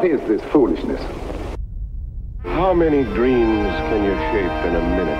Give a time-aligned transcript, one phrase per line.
[0.00, 1.02] What is this foolishness?
[2.42, 5.18] How many dreams can you shape in a minute,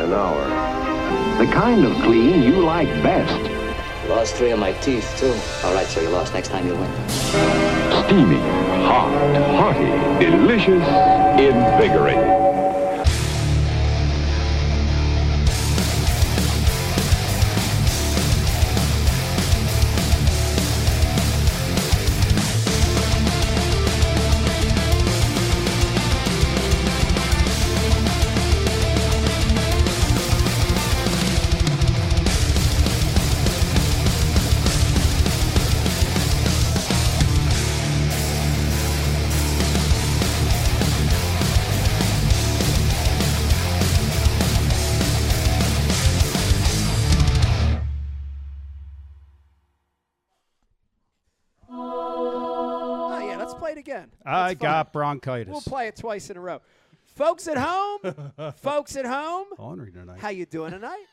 [0.00, 1.36] an hour?
[1.36, 3.38] The kind of clean you like best.
[4.08, 5.34] Lost three of my teeth, too.
[5.66, 6.32] All right, so you lost.
[6.32, 6.90] Next time you'll win.
[7.10, 8.38] Steamy,
[8.88, 9.12] hot,
[9.54, 10.82] hearty, delicious,
[11.38, 12.45] invigorating.
[54.96, 55.52] Bronchitis.
[55.52, 56.62] We'll play it twice in a row.
[57.04, 58.00] Folks at home,
[58.56, 60.18] folks at home, Ornery tonight.
[60.18, 61.04] how you doing tonight?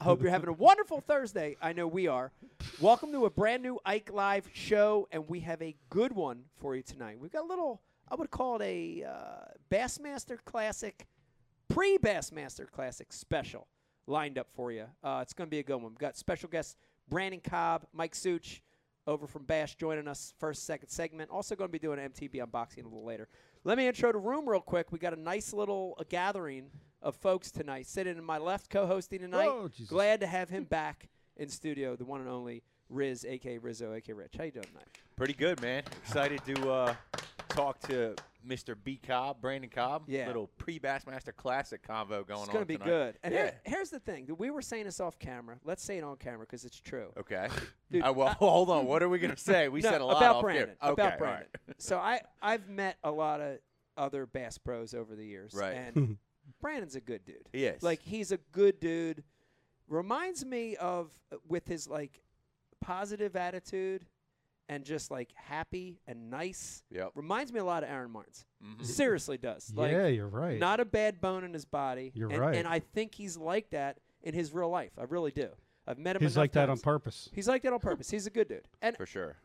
[0.00, 1.56] I hope you're having a wonderful Thursday.
[1.60, 2.32] I know we are.
[2.80, 6.74] Welcome to a brand new Ike Live show, and we have a good one for
[6.74, 7.18] you tonight.
[7.20, 11.06] We've got a little, I would call it a uh, Bassmaster Classic,
[11.68, 13.66] pre Bassmaster Classic special
[14.06, 14.86] lined up for you.
[15.04, 15.90] Uh, it's going to be a good one.
[15.92, 16.76] We've got special guests
[17.06, 18.62] Brandon Cobb, Mike Such
[19.06, 21.30] over from Bash joining us first, second segment.
[21.30, 23.28] Also going to be doing an MTB unboxing a little later.
[23.64, 24.92] Let me intro the room real quick.
[24.92, 26.70] We got a nice little uh, gathering
[27.02, 27.86] of folks tonight.
[27.86, 29.48] Sitting in my left, co-hosting tonight.
[29.48, 29.88] Oh, Jesus.
[29.88, 31.96] Glad to have him back in studio.
[31.96, 34.34] The one and only Riz, aka Rizzo, aka Rich.
[34.38, 34.86] How you doing tonight?
[35.16, 35.82] Pretty good, man.
[36.04, 36.94] Excited to uh,
[37.48, 38.14] talk to
[38.46, 38.76] Mr.
[38.82, 39.00] B.
[39.04, 40.04] Cobb, Brandon Cobb.
[40.06, 40.26] Yeah.
[40.26, 42.86] Little pre-Bassmaster Classic convo going It's on going to be tonight.
[42.86, 43.18] good.
[43.22, 43.42] And yeah.
[43.42, 44.28] here- here's the thing.
[44.38, 45.58] We were saying this off camera.
[45.64, 47.12] Let's say it on camera because it's true.
[47.18, 47.48] Okay.
[47.90, 48.86] Dude, Uh, well, hold on.
[48.86, 49.68] What are we gonna say?
[49.68, 50.68] We No, said a lot about off Brandon.
[50.80, 50.90] Here.
[50.90, 51.46] Okay, about Brandon.
[51.66, 51.74] right.
[51.78, 53.58] so I I've met a lot of
[53.96, 55.74] other bass pros over the years, Right.
[55.76, 56.18] And
[56.60, 57.48] Brandon's a good dude.
[57.52, 57.70] He.
[57.80, 59.24] Like he's a good dude.
[59.88, 62.20] Reminds me of uh, with his like
[62.80, 64.04] positive attitude
[64.68, 66.82] and just like happy and nice.
[66.90, 67.10] Yep.
[67.14, 68.44] Reminds me a lot of Aaron Martens.
[68.64, 68.84] Mhm.
[68.84, 69.72] Seriously does.
[69.74, 70.58] Like yeah, you're right.
[70.58, 72.12] not a bad bone in his body.
[72.14, 72.56] You're and, right.
[72.56, 74.92] And I think he's like that in his real life.
[74.98, 75.50] I really do.
[75.86, 76.22] I've met him.
[76.22, 77.28] He's enough like that on purpose.
[77.32, 78.10] He's like that on purpose.
[78.10, 78.66] He's a good dude.
[78.82, 79.36] And For sure.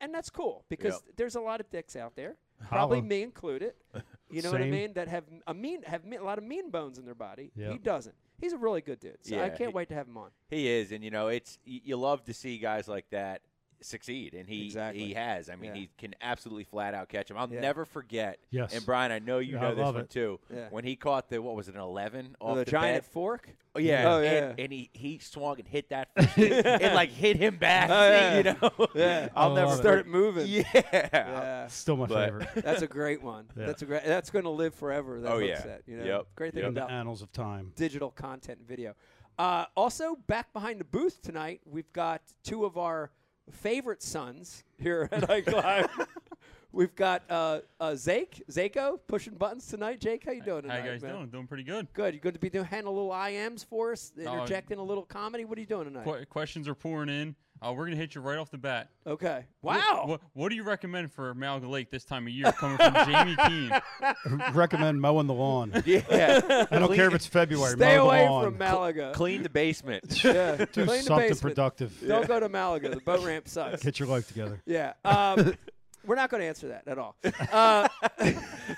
[0.00, 1.16] and that's cool because Yep.
[1.16, 2.36] there's a lot of dicks out there,
[2.68, 3.08] probably Holla.
[3.08, 3.74] me included.
[4.32, 4.70] You know what I Same.
[4.70, 4.92] mean?
[4.92, 7.50] That have a mean have me- a lot of mean bones in their body.
[7.56, 8.14] He doesn't.
[8.38, 9.18] He's a really good dude.
[9.22, 10.30] So I can't he- wait to have him on.
[10.48, 13.42] He is, and you know, it's y- you love to see guys like that
[13.82, 15.04] succeed, and he Exactly.
[15.04, 15.48] he has.
[15.48, 15.80] I mean, Yeah.
[15.80, 17.36] he can absolutely flat out catch him.
[17.38, 17.60] I'll Yeah.
[17.60, 18.38] never forget.
[18.50, 18.74] Yes.
[18.74, 20.10] And Brian, I know you Yeah, know I this one it.
[20.10, 20.38] too.
[20.54, 20.68] Yeah.
[20.70, 23.12] When he caught the what was it, an eleven off the, the giant bed?
[23.12, 23.50] fork.
[23.74, 24.52] Oh yeah, Oh, yeah.
[24.58, 27.88] and he he swung and hit that, fish and like hit him back.
[27.90, 28.36] Oh, yeah.
[28.36, 29.28] You know, Yeah.
[29.36, 30.06] I'll I never love it.
[30.06, 30.46] Moving.
[30.48, 30.62] Yeah.
[30.74, 31.66] Yeah.
[31.68, 32.48] Still my But- favorite.
[32.64, 33.46] That's a great one.
[33.56, 33.66] Yeah.
[33.66, 34.04] That's a great.
[34.04, 35.20] That's going to live forever.
[35.20, 35.60] That Oh, yeah.
[35.62, 36.04] set, you know?
[36.04, 36.26] Yep.
[36.34, 36.68] Great thing Yep.
[36.68, 37.72] In the about annals of time.
[37.76, 38.94] digital content and video.
[39.38, 43.10] Uh, also, back behind the booth tonight, we've got two of our
[43.50, 45.88] favorite sons here at Ike Live.
[46.72, 50.00] we've got uh, uh, Zake, Zako, pushing buttons tonight.
[50.00, 50.80] Jake, how you doing tonight?
[50.80, 51.14] How you guys man?
[51.14, 51.26] doing?
[51.28, 51.88] Doing pretty good.
[51.94, 52.14] Good.
[52.14, 55.04] You're going to be doing handling a little IMs for us, Oh, interjecting a little
[55.04, 55.44] comedy.
[55.44, 56.04] What are you doing tonight?
[56.04, 57.34] Qu- questions are pouring in.
[57.62, 58.88] Uh, we're gonna hit you right off the bat.
[59.06, 59.44] Okay.
[59.60, 60.04] Wow.
[60.06, 62.50] What, what, do you recommend for Malaga Lake this time of year?
[62.52, 64.40] Coming from Jamie Keene.
[64.54, 65.72] Recommend mowing the lawn.
[65.86, 66.66] Yeah.
[66.70, 67.72] I don't care if it's February.
[67.76, 68.44] Stay mow away the lawn.
[68.44, 69.12] from Malaga.
[69.14, 70.22] Clean the basement.
[70.24, 70.56] yeah.
[70.56, 71.40] Do Clean the something basement.
[71.40, 72.06] productive.
[72.06, 72.90] Don't go to Malaga.
[72.90, 73.82] The boat ramp sucks.
[73.82, 74.62] Get your life together.
[74.66, 74.92] Yeah.
[75.04, 75.54] Um,
[76.06, 77.16] we're not going to answer that at all.
[77.52, 77.88] Uh,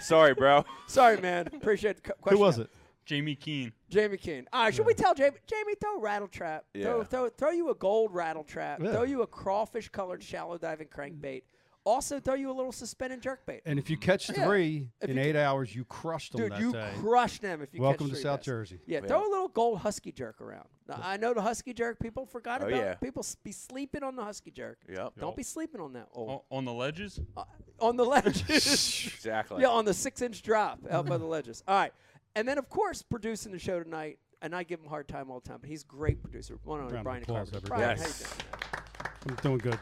[0.01, 0.65] Sorry, bro.
[0.89, 1.47] sorry, man.
[1.53, 2.37] Appreciate the question.
[2.37, 2.69] Who was it?
[3.05, 3.73] Jamie Keene.
[3.89, 4.47] Jamie Keene.
[4.53, 5.37] All right, should we tell Jamie?
[5.47, 6.65] Jamie, throw a rattle trap.
[6.81, 7.05] Throw, Yeah.
[7.05, 8.81] throw, throw you a gold rattle trap.
[8.83, 8.93] Yeah.
[8.93, 11.43] Throw you a crawfish colored shallow diving crankbait.
[11.85, 13.61] Also, throw you a little suspended jerkbait.
[13.67, 14.47] And if you catch Yeah.
[14.47, 16.93] three If in you eight hours, you crushed them Dude, that you day.
[16.99, 18.45] crush them if you Welcome catch to three South bass.
[18.47, 18.81] Jersey.
[18.87, 19.09] Yeah, Yeah.
[19.09, 20.69] throw a little gold husky jerk around.
[20.87, 21.99] Now, I know the husky jerk.
[21.99, 22.77] People forgot Oh, about.
[22.79, 22.95] yeah.
[22.95, 24.79] People be sleeping on the husky jerk.
[24.89, 25.15] Yep.
[25.19, 26.07] Don't be sleeping on that.
[26.13, 27.19] old O- on the ledges.
[27.37, 27.45] uh,
[27.81, 28.47] on the ledges.
[29.17, 29.61] Exactly.
[29.63, 31.65] yeah, on the six-inch drop out by the ledges.
[31.67, 31.93] All right,
[32.37, 35.31] and then of course producing the show tonight, and I give him a hard time
[35.31, 36.59] all the time, but he's a great producer.
[36.65, 37.69] One on Round of Brian applause, Carpenter.
[37.69, 38.19] Brian, how you Yes.
[38.19, 38.39] doing?
[39.29, 39.79] I'm doing good.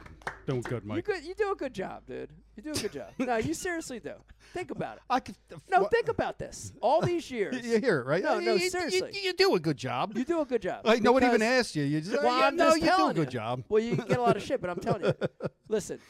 [0.47, 1.05] Doing good, You Mike.
[1.05, 1.25] good?
[1.25, 2.31] You do a good job, dude.
[2.56, 3.08] You do a good job.
[3.19, 4.14] no, you seriously do.
[4.52, 5.02] Think about it.
[5.11, 5.37] I could,
[5.70, 6.73] No, what- think about this.
[6.82, 8.23] All these years, You hear it, right?
[8.23, 9.11] No, no, You- you- seriously.
[9.14, 10.12] You, you do a good job.
[10.17, 10.85] you do a good job.
[10.85, 11.85] Like no one even asked you.
[11.85, 13.38] You just, Well, yeah, I'm no, just you do a good you.
[13.38, 13.64] job.
[13.69, 15.14] Well, you get a lot of shit, but I'm telling you.
[15.69, 16.00] Listen,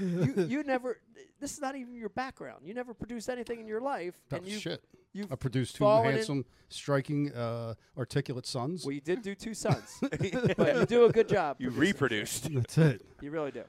[0.00, 0.98] you you never.
[1.40, 2.60] This is not even your background.
[2.64, 4.82] You never produced anything in your life, Oh, and you shit.
[5.12, 8.84] you've I produced two fallen in- handsome, striking, uh, articulate sons.
[8.84, 11.56] Well, you did do two sons, but you do a good job.
[11.58, 11.80] You producing.
[11.80, 12.54] reproduced.
[12.54, 13.02] That's it.
[13.20, 13.62] You really do.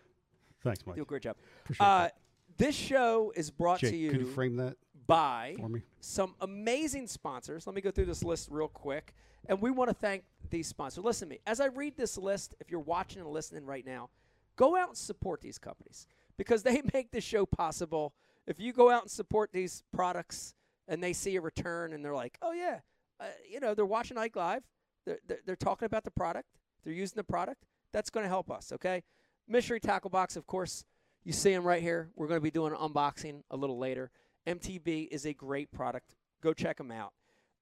[0.63, 0.95] Thanks, Mike.
[0.95, 1.35] Do a great job.
[1.63, 2.15] Appreciate Uh, that.
[2.57, 4.75] This show is brought to Jake, could you you frame that
[5.07, 5.81] by for me?
[6.01, 7.65] some amazing sponsors.
[7.65, 9.13] Let me go through this list real quick.
[9.47, 11.03] And we want to thank these sponsors.
[11.03, 11.39] Listen to me.
[11.47, 14.09] As I read this list, if you're watching and listening right now,
[14.55, 16.05] go out and support these companies
[16.37, 18.13] because they make this show possible.
[18.47, 20.53] If you go out and support these products
[20.87, 22.79] and they see a return and they're like, oh, yeah,
[23.19, 24.63] uh, you know, they're watching Ike Live,
[25.05, 26.47] they're, they're, they're talking about the product,
[26.83, 29.03] they're using the product, that's going to help us, okay?
[29.47, 30.85] Mystery Tackle Box, of course,
[31.23, 32.09] you see them right here.
[32.15, 34.09] We're going to be doing an unboxing a little later.
[34.47, 36.15] MTB is a great product.
[36.41, 37.13] Go check them out.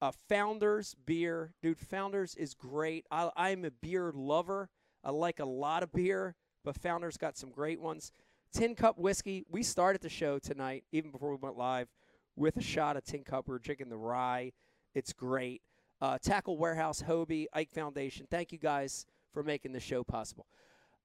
[0.02, 1.80] Uh, Founders beer, dude.
[1.80, 3.06] Founders is great.
[3.12, 4.70] I, I'm a beer lover.
[5.04, 8.14] I like a lot of beer, but Founders got some great ones.
[8.54, 9.46] Tin Cup whiskey.
[9.50, 11.88] We started the show tonight, even before we went live,
[12.36, 13.48] with a shot of Tin Cup.
[13.48, 14.52] We are drinking the rye.
[14.96, 15.62] It's great.
[16.02, 18.26] Uh, Tackle Warehouse, Hobie, Ike Foundation.
[18.30, 20.48] Thank you guys for making the show possible.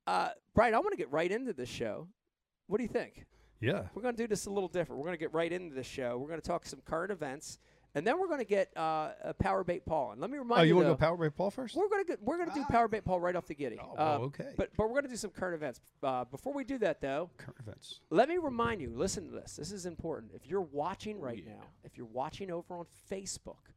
[0.06, 2.08] Uh, Brian, I want to get right into this show.
[2.66, 3.26] What do you think?
[3.60, 3.84] Yeah.
[3.94, 5.00] We're going to do this a little different.
[5.00, 6.18] We're going to get right into the show.
[6.18, 7.58] We're going to talk some current events,
[7.94, 10.12] and then we're going to get uh, a Power Bait Paul.
[10.12, 10.60] And let me remind you.
[10.60, 11.76] Oh, you, you want to go Power Bait Paul first?
[11.76, 13.78] we're going to we're going to do Power Bait Paul right off the giddy.
[13.80, 14.52] Oh, Um, okay.
[14.56, 15.80] But but we're going to do some current events.
[16.02, 18.00] Uh, before we do that, though, Current events.
[18.10, 18.90] let me remind you.
[18.94, 19.56] Listen to this.
[19.56, 20.32] This is important.
[20.34, 23.70] If you're watching right now, if you're watching over on Facebook,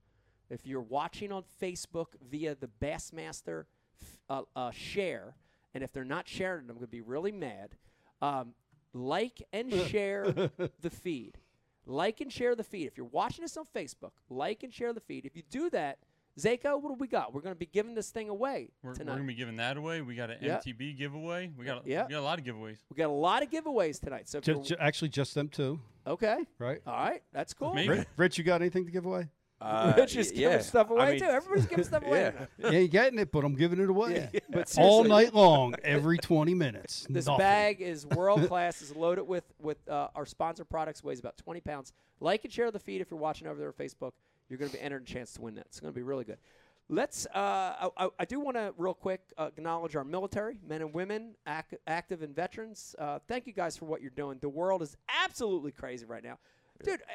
[0.50, 3.66] if you're watching on Facebook via the Bassmaster
[4.02, 5.36] f- uh, uh, share,
[5.74, 7.76] and if they're not sharing it, I'm going to be really mad.
[8.22, 8.54] Um,
[8.94, 11.38] like and share the feed.
[11.88, 12.86] Like and share the feed.
[12.88, 15.26] If you're watching this on Facebook, like and share the feed.
[15.26, 16.00] If you do that,
[16.38, 17.34] Zako, what do we got?
[17.34, 20.02] We're going to be giving this thing away We're, we're gonna be giving that away.
[20.02, 20.60] We got an Yeah.
[20.60, 21.50] MTB giveaway.
[21.58, 22.06] We got a, Yeah.
[22.06, 22.78] we got a lot of giveaways.
[22.92, 24.30] we got a lot of giveaways tonight.
[24.30, 26.80] So if Ju- actually, just them two, okay, right?
[26.86, 27.74] all right, that's cool.
[27.74, 29.30] Rich, Rich, you got anything to give away?
[29.60, 31.26] Uh, Rich is y- giving stuff away I mean, too.
[31.26, 32.32] Everybody's giving stuff away.
[32.60, 32.70] yeah.
[32.72, 34.30] you ain't getting it, but I'm giving it away.
[34.32, 34.40] Yeah.
[34.52, 37.08] But All night long, every 20 minutes.
[37.10, 37.40] This Nothing.
[37.40, 38.82] bag is world class.
[38.84, 41.04] is loaded with with uh, our sponsor products.
[41.04, 41.92] Weighs about 20 pounds.
[42.20, 44.12] Like and share the feed if you're watching over there on Facebook.
[44.50, 45.66] You're going to be entered a chance to win that.
[45.66, 46.38] It's going to be really good.
[46.90, 47.26] Let's.
[47.26, 50.94] Uh, I, I- I do want to real quick uh, acknowledge our military, men and
[50.94, 52.96] women, ac- active and veterans.
[53.00, 54.38] Uh, thank you guys for what you're doing.
[54.40, 54.96] The world is
[55.26, 56.38] absolutely crazy right now,
[56.84, 57.02] dude.
[57.02, 57.14] Uh,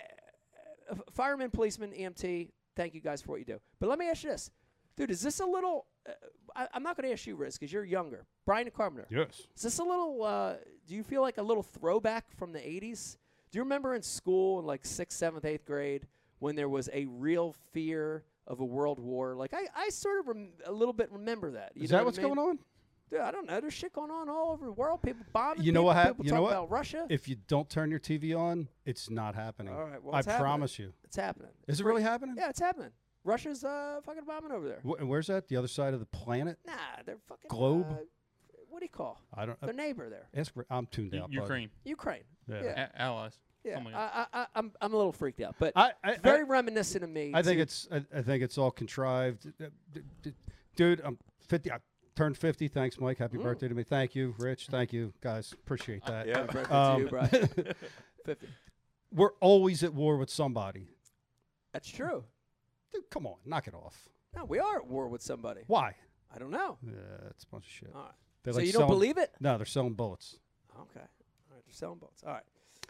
[1.13, 2.51] firemen, policemen, EMT.
[2.77, 3.61] Thank you guys for what you do.
[3.81, 4.51] But let me ask you this,
[4.97, 5.11] dude.
[5.11, 5.87] Is this a little?
[6.09, 6.13] Uh,
[6.57, 8.27] I, I'm not going to ask you, Riz, because you're younger.
[8.47, 9.07] Brian Carpenter.
[9.11, 9.43] Yes.
[9.57, 10.23] Is this a little?
[10.23, 10.55] Uh,
[10.87, 13.17] do you feel like a little throwback from the '80s?
[13.51, 16.07] Do you remember in school in like sixth, seventh, eighth grade
[16.39, 19.37] when there was a real fear of a world war?
[19.37, 21.73] Like I, I sort of rem- a little bit remember that.
[21.75, 22.35] You Is that what's I mean?
[22.35, 22.59] going on?
[23.13, 23.61] Dude, I don't know.
[23.61, 25.03] There's shit going on all over the world.
[25.03, 25.63] People bombing.
[25.63, 26.17] You know people, what happened?
[26.17, 26.53] People you know what?
[26.53, 27.07] about Russia.
[27.11, 29.75] If you don't turn your TV on, it's not happening.
[29.75, 30.43] All right, well, I it's happening.
[30.43, 30.95] promise you.
[31.05, 31.51] it's happening.
[31.69, 32.37] Is it really happening?
[32.39, 32.89] Yeah, it's happening.
[33.23, 34.81] Russia's uh, fucking bombing over there.
[34.83, 35.47] Wh- and where's that?
[35.49, 36.57] The other side of the planet?
[36.67, 36.73] Nah,
[37.05, 37.87] they're fucking Globe?
[37.91, 37.97] Uh,
[38.71, 39.21] what do you call?
[39.35, 39.59] I don't.
[39.63, 40.55] Uh, Their neighbor there, ask.
[40.71, 41.29] I'm tuned U- out.
[41.29, 41.35] bud.
[41.35, 42.23] Ukraine, Ukraine.
[42.49, 42.63] Yeah.
[42.65, 42.89] Yeah.
[42.95, 43.39] A- allies.
[43.63, 46.41] Yeah, Something I, I, I, I'm, I'm a little freaked out, but I, I, very
[46.41, 47.31] I, reminiscent of me.
[47.33, 47.87] I think it's.
[47.93, 49.53] I, I think it's all contrived.
[49.93, 50.33] D- d-
[50.75, 51.71] Dude, I'm 50.
[51.71, 51.77] I
[52.17, 52.69] turned 50.
[52.69, 53.19] Thanks, Mike.
[53.19, 53.43] Happy Mm.
[53.43, 53.83] birthday to me.
[53.83, 54.69] Thank you, Rich.
[54.69, 55.53] Thank you, guys.
[55.53, 56.27] Appreciate that.
[56.27, 56.41] Yeah.
[56.41, 57.29] Happy birthday to Um, you, Brian.
[58.25, 58.49] Fifty.
[59.13, 60.89] We're always at war with somebody.
[61.73, 62.25] That's true.
[62.93, 64.09] Dude, come on, knock it off.
[64.37, 65.63] No, we are at war with somebody.
[65.67, 65.97] Why?
[66.35, 66.79] I don't know.
[66.83, 66.93] Yeah,
[67.31, 67.91] it's a bunch of shit.
[67.95, 68.13] All right.
[68.43, 69.35] They're so like you don't selling- believe it?
[69.41, 70.39] No, they're selling bullets.
[70.75, 71.01] Okay.
[71.01, 71.63] All right.
[71.67, 72.23] They're selling bullets.
[72.25, 72.43] All right.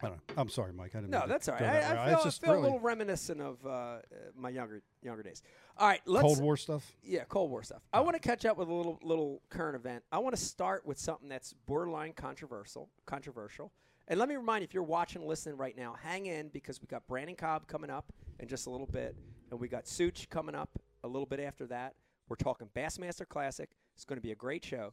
[0.02, 0.34] I don't know.
[0.36, 0.94] I'm sorry, Mike.
[0.94, 1.10] I didn't.
[1.10, 1.62] No, that's all right.
[1.62, 2.02] that I.
[2.02, 4.00] I It's feel, I just feel a little reminiscent of uh, uh,
[4.36, 5.42] my younger younger days.
[5.78, 6.00] All right.
[6.06, 6.90] Let's Cold War stuff.
[7.02, 7.82] Yeah, Cold War stuff.
[7.92, 10.02] I want to catch up with a little little current event.
[10.10, 12.88] I want to start with something that's borderline controversial.
[13.06, 13.72] Controversial.
[14.08, 16.86] And let me remind you, if you're watching, listening right now, hang in because we
[16.88, 19.16] got Brandon Cobb coming up in just a little bit,
[19.50, 20.70] and we got Such coming up
[21.04, 21.94] a little bit after that.
[22.28, 23.70] We're talking Bassmaster Classic.
[23.94, 24.92] It's going to be a great show.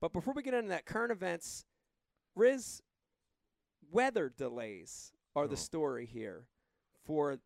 [0.00, 1.64] But before we get into that, current events,
[2.34, 2.82] Riz,
[3.90, 5.56] weather delays are the Oh.
[5.56, 6.46] story here
[7.04, 7.38] for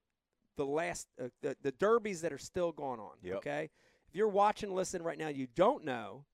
[0.57, 3.17] the last uh, the, the derbies that are still going on.
[3.23, 3.37] Yep.
[3.39, 3.71] Okay,
[4.09, 6.25] if you're watching, listen right now, you don't know.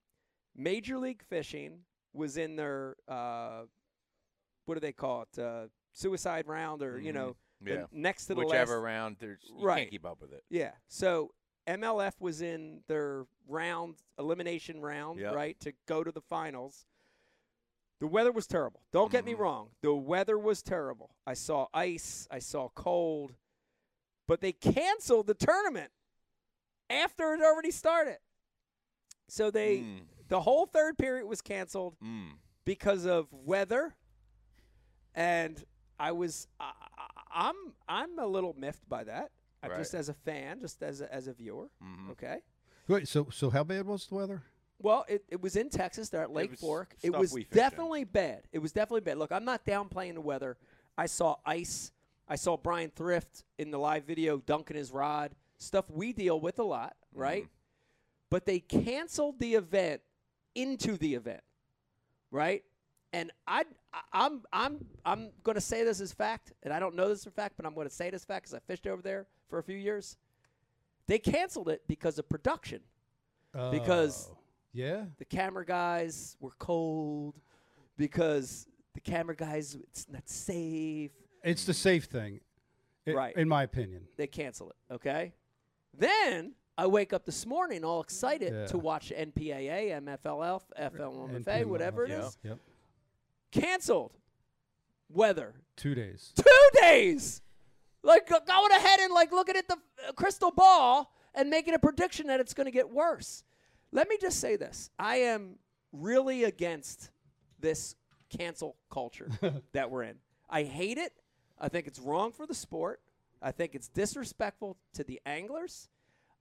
[0.55, 1.81] Major League Fishing
[2.13, 3.63] was in their uh,
[4.67, 5.39] what do they call it?
[5.39, 7.15] Uh, suicide round, or you Mhm.
[7.15, 7.87] know, the Yeah.
[7.93, 8.83] next to the Whichever last.
[8.85, 9.79] round, there's you Right.
[9.81, 10.45] can't keep up with it.
[10.49, 10.75] Yeah.
[10.89, 11.35] So
[11.67, 15.35] MLF was in their round elimination round, Yep.
[15.35, 16.87] right, to go to the finals.
[18.01, 18.83] The weather was terrible.
[18.93, 19.39] Don't get me Mhm.
[19.39, 19.71] wrong.
[19.83, 21.15] The weather was terrible.
[21.27, 23.35] I saw ice, I saw cold,
[24.27, 25.93] but they canceled the tournament
[26.89, 28.19] after it already started.
[29.29, 32.33] So they Mm, the whole third period was canceled mm.
[32.65, 33.95] because of weather,
[35.15, 35.65] and
[35.99, 37.07] I was I, I-
[37.49, 39.31] I'm I'm a little miffed by that.
[39.63, 39.77] Right.
[39.77, 41.71] Just as a fan, just as a, as a viewer.
[41.83, 42.11] Mhm.
[42.13, 42.43] Okay.
[42.89, 44.43] Wait, so so how bad was the weather?
[44.83, 46.09] Well, it, it was in Texas.
[46.09, 46.95] They're at Lake was Fork.
[47.03, 47.59] It was we fished in.
[47.59, 48.43] definitely bad.
[48.53, 49.19] It was definitely bad.
[49.19, 50.57] Look, I'm not downplaying the weather.
[50.97, 51.93] I saw Ice.
[52.29, 55.33] I saw Bryan Thrift in the live video dunking his rod.
[55.59, 57.21] Stuff we deal with a lot, mm-hmm.
[57.21, 57.47] right?
[58.31, 60.01] But they canceled the event
[60.55, 61.43] into the event,
[62.31, 62.63] right?
[63.13, 66.95] And I, I- I'm, I'm, I'm going to say this as fact, and I don't
[66.95, 69.03] know this for fact, but I'm going to say this fact because I fished over
[69.03, 70.17] there for a few years.
[71.09, 72.81] They canceled it because of production.
[73.71, 74.37] Because- Oh,
[74.73, 77.35] yeah, The camera guys were cold
[77.97, 81.11] because the camera guys it's not safe.
[81.45, 82.41] it's the safe thing,
[83.07, 83.37] i- Right.
[83.37, 84.07] In my opinion.
[84.17, 84.77] They cancel it.
[84.95, 85.33] Okay.
[85.97, 88.67] Then I wake up this morning all excited Yeah.
[88.67, 92.39] to watch NPAA, MFLF, FLMFA, whatever it is.
[92.43, 92.59] Yep.
[93.51, 94.13] Canceled.
[95.09, 95.55] Weather.
[95.77, 96.33] Two days.
[96.37, 97.43] Two days.
[98.03, 99.77] Like go- going ahead and like looking at the
[100.09, 103.43] uh, crystal ball and making a prediction that it's going to get worse.
[103.93, 105.57] Let me just say this: I am
[105.93, 107.11] really against
[107.59, 107.97] this
[108.37, 109.29] cancel culture
[109.73, 110.17] that we're in.
[110.49, 111.13] I hate it.
[111.59, 113.01] I think it's wrong for the sport.
[113.43, 115.89] I think it's disrespectful to the anglers.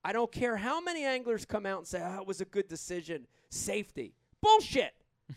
[0.04, 2.68] I don't care how many anglers come out and say, "Oh, it was a good
[2.68, 4.14] decision." Safety.
[4.40, 4.94] Bullshit.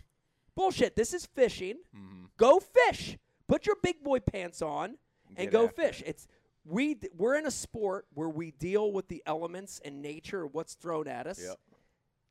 [0.56, 0.96] Bullshit.
[0.96, 1.78] This is fishing.
[1.96, 2.26] Mm-hmm.
[2.38, 3.18] Go fish.
[3.48, 4.98] Put your big boy pants on
[5.36, 6.02] and Get go fish.
[6.02, 6.08] it.
[6.08, 6.28] It's
[6.66, 10.54] we d- we're in a sport where we deal with the elements and nature of
[10.54, 11.42] what's thrown at us.
[11.44, 11.58] Yep.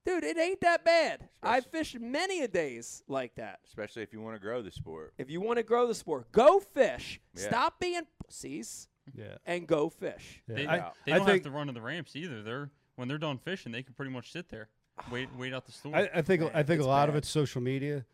[0.05, 1.29] Dude, it ain't that bad.
[1.43, 3.61] I've fished many a days like that.
[3.67, 5.15] Especially if you want to grow the sport.
[5.17, 7.21] If you want to grow the sport, go fish.
[7.37, 7.47] Yeah.
[7.49, 9.37] Stop being pussies Yeah.
[9.47, 10.43] and go fish.
[10.49, 10.55] yeah.
[10.57, 12.43] They, I, they don't think have to run to the ramps either.
[12.43, 14.69] They're when they're done fishing, they can pretty much sit there,
[14.99, 15.05] ah.
[15.11, 15.95] wait, wait out the storm.
[15.95, 18.05] I, I think I think a it's lot of it's social media,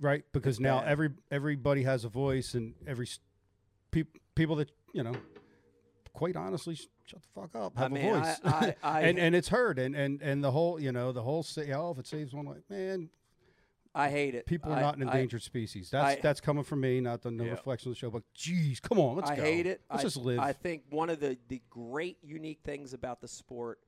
[0.00, 0.22] right?
[0.32, 0.88] Because now bad.
[0.88, 3.20] every everybody has a voice, and every s-
[3.90, 5.14] peop, people that you know,
[6.12, 9.18] quite honestly, shut the fuck up, I have mean, a I- voice, I- I- and
[9.18, 11.98] and it's heard, and and and the whole you know the whole say, oh, if
[11.98, 13.08] it saves one life, man,
[13.94, 14.46] I hate it.
[14.46, 15.90] people are I- not an I- endangered species.
[15.90, 17.50] That's I- that's coming from me, not the no Yeah.
[17.52, 18.10] reflection of the show.
[18.10, 19.42] But geez, come on, let's I go.
[19.42, 19.82] hate it.
[19.90, 20.38] Let's I, just live.
[20.38, 23.78] I think one of the, the great unique things about the sport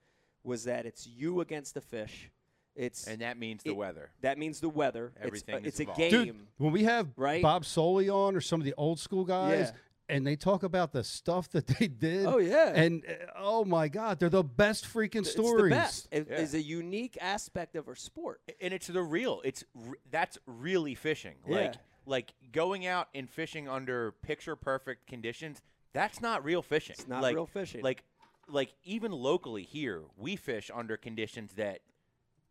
[0.43, 2.31] was that it's you against the fish.
[2.77, 4.11] It's And that means the It- weather.
[4.23, 5.13] that means the weather.
[5.21, 6.25] Everything it's, is a- it's a game.
[6.27, 7.41] Dude, when we have right?
[7.41, 9.79] Bob Soley on or some of the old school guys, Yeah.
[10.09, 12.27] And they talk about the stuff that they did.
[12.27, 12.73] Oh, yeah.
[12.75, 15.27] and uh, oh my God, they're the best freaking stories.
[15.27, 15.71] it's stories.
[15.73, 16.09] the best.
[16.13, 16.37] It Yeah.
[16.39, 18.41] is a unique aspect of our sport.
[18.61, 21.57] and it's the real it's re- that's really fishing Yeah.
[21.57, 21.75] like
[22.07, 25.63] like going out and fishing under picture perfect conditions
[25.95, 27.83] that's not real fishing It's not like, real fishing.
[27.83, 28.03] like
[28.47, 31.81] like even locally here we fish under conditions that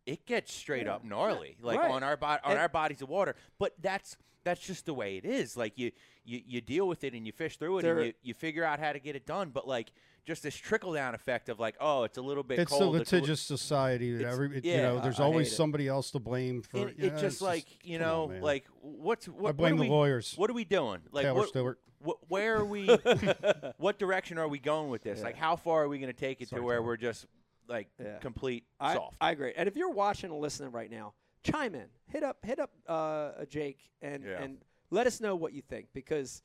[0.08, 1.92] it gets straight up gnarly like Right.
[1.92, 5.18] on our bo- on And- our bodies of water but that's that's just the way
[5.18, 5.92] it is like you
[6.26, 8.64] you, you deal with it and you fish through it There- and you, you figure
[8.64, 9.92] out how to get it done but like
[10.26, 12.96] just this trickle down effect of like oh it's a little bit It's the cold
[12.96, 15.00] it's a li- litigious society that every it- you yeah, know.
[15.02, 15.58] There's I always hate it.
[15.58, 16.88] somebody else to blame for.
[16.88, 19.50] it, yeah, it's it's just like you know, on, like what's what?
[19.50, 20.34] I blame what the are we, lawyers.
[20.38, 21.02] What are we doing?
[21.12, 21.80] Like Taylor what, Stewart.
[22.00, 22.88] what- where are we?
[23.78, 25.22] what direction are we going with this?
[25.22, 26.86] Like how far are we going to take it Sorry, to where Taylor.
[26.88, 27.26] we're just
[27.68, 28.18] like Yeah.
[28.20, 29.18] complete I, soft?
[29.22, 29.54] I agree.
[29.58, 31.14] And if you're watching and listening right now,
[31.44, 31.88] chime in.
[32.08, 34.42] Hit up hit up uh, Jake and Yeah.
[34.42, 34.58] and
[34.94, 36.42] let us know what you think because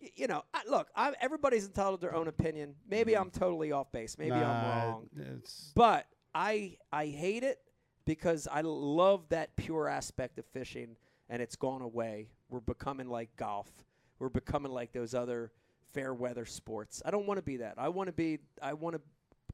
[0.00, 2.74] y- you know, I, look, I, everybody's entitled to their own opinion.
[2.88, 4.16] Maybe I'm totally off base.
[4.18, 4.68] Maybe I'm Mm-hmm.
[4.90, 5.08] Wrong.
[5.36, 7.58] It's But I I hate it
[8.04, 10.96] because I love that pure aspect of fishing
[11.28, 12.28] and it's gone away.
[12.50, 13.70] We're becoming like golf.
[14.18, 15.52] We're becoming like those other
[15.92, 17.02] fair weather sports.
[17.04, 17.74] I don't want to be that.
[17.78, 19.02] I want to be I want to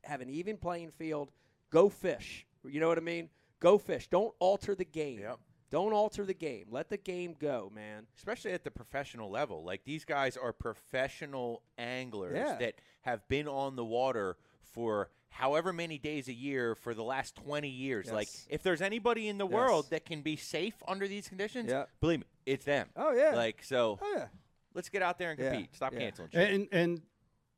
[0.09, 1.31] have an even playing field.
[1.71, 2.47] Go fish.
[2.65, 3.29] You know what I mean?
[3.61, 4.09] Go fish.
[4.09, 5.19] Don't alter the game.
[5.21, 5.39] Yep.
[5.71, 6.67] Don't alter the game.
[6.71, 8.07] Let the game go, man.
[8.17, 9.63] Especially at the professional level.
[9.63, 12.57] Like these guys are professional anglers Yeah.
[12.59, 14.37] that have been on the water
[14.73, 18.11] for however many days a year for the last 20 years.
[18.11, 19.55] Like if there's anybody in the Yes.
[19.55, 21.85] world that can be safe under these conditions, Yeah.
[22.01, 22.89] believe me, it's them.
[22.97, 23.35] Oh yeah.
[23.35, 24.29] Like so oh yeah.
[24.75, 25.51] let's get out there and Yeah.
[25.53, 25.75] compete.
[25.75, 25.99] Stop Yeah.
[25.99, 26.51] canceling shit.
[26.51, 27.03] and and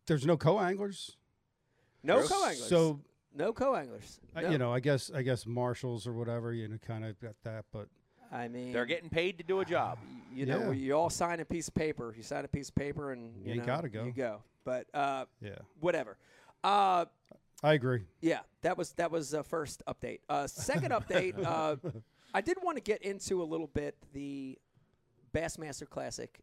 [0.07, 1.17] there's no co-anglers.
[2.03, 2.29] No True.
[2.29, 2.67] co-anglers.
[2.69, 3.01] So
[3.33, 4.19] no co-anglers.
[4.37, 7.37] uh, you know, I guess I guess marshals or whatever, you know, kind of got
[7.45, 7.89] that, but
[8.33, 9.99] I mean, They're getting paid to do a job.
[10.33, 10.73] you know, Yeah.
[10.73, 12.15] you all sign a piece of paper.
[12.17, 14.05] You sign a piece of paper, and you, You know, gotta go.
[14.05, 16.17] You go, but uh, yeah, whatever.
[16.63, 17.07] Uh,
[17.63, 18.05] I agree.
[18.21, 20.21] yeah, that was that was uh, first update.
[20.29, 21.35] Uh, second update.
[21.45, 21.77] Uh,
[22.35, 24.57] I did want to get into a little bit the
[25.35, 26.39] Bassmaster Classic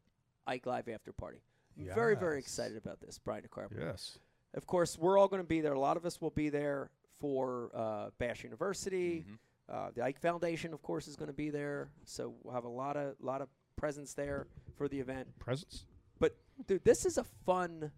[0.45, 1.39] Ike Live after party.
[1.79, 3.79] I'm very very excited about this, Brian DeCarpenter.
[3.79, 4.17] Yes.
[4.53, 5.73] Of course, we're all going to be there.
[5.73, 6.89] A lot of us will be there
[7.19, 9.25] for uh, Bash University.
[9.69, 11.89] Uh, the Ike Foundation, of course, is going to be there.
[12.05, 14.47] So we'll have a lot of lot of presence there
[14.77, 15.27] for the event.
[15.39, 15.85] Presence.
[16.19, 16.35] But
[16.67, 17.91] dude, this is a fun,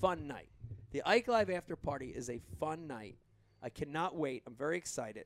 [0.00, 0.48] fun night.
[0.90, 3.16] The Ike Live after party is a fun night.
[3.62, 4.42] I cannot wait.
[4.46, 5.24] I'm very excited.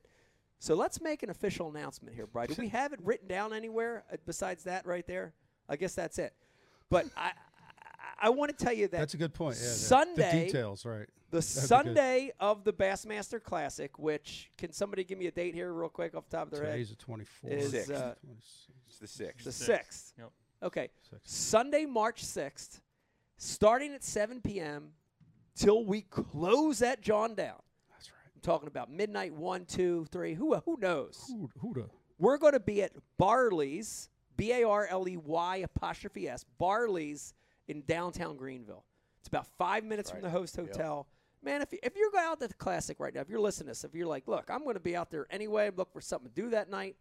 [0.59, 2.47] So let's make an official announcement here, Brian.
[2.49, 5.33] Do we have it written down anywhere uh, besides that right there?
[5.67, 6.33] I guess that's it.
[6.89, 9.57] but I, I, I want to tell you that That's a good point.
[9.61, 11.07] Yeah, Sunday- the details, right?
[11.33, 11.67] The be good.
[11.67, 16.15] Sunday of the Bassmaster Classic, which can somebody give me a date here real quick
[16.15, 16.71] off the top of their head?
[16.73, 17.51] Today's the 24th.
[17.51, 18.15] Is, uh,
[18.87, 19.45] It's the sixth.
[19.45, 19.65] The Sixth.
[19.65, 20.13] sixth.
[20.19, 20.31] Yep.
[20.63, 20.89] Okay.
[21.09, 21.27] Sixth.
[21.27, 22.81] Sunday, March sixth,
[23.37, 24.91] starting at 7 p.m.
[25.55, 27.59] till we close at John down.
[27.91, 28.17] That's right.
[28.35, 30.33] I'm talking about midnight, one, two, three.
[30.35, 31.23] Who who knows?
[31.27, 31.89] Who, who the?
[32.19, 37.33] We're going to be at Barley's, B A R L E Y apostrophe S, Barley's
[37.67, 38.85] in downtown Greenville.
[39.19, 41.07] It's about five minutes from the host hotel.
[41.43, 43.65] Man, if, you- if you're going out to the classic right now, if you're listening
[43.67, 46.01] to this, if you're like, look, I'm going to be out there anyway, look for
[46.01, 46.95] something to do that night,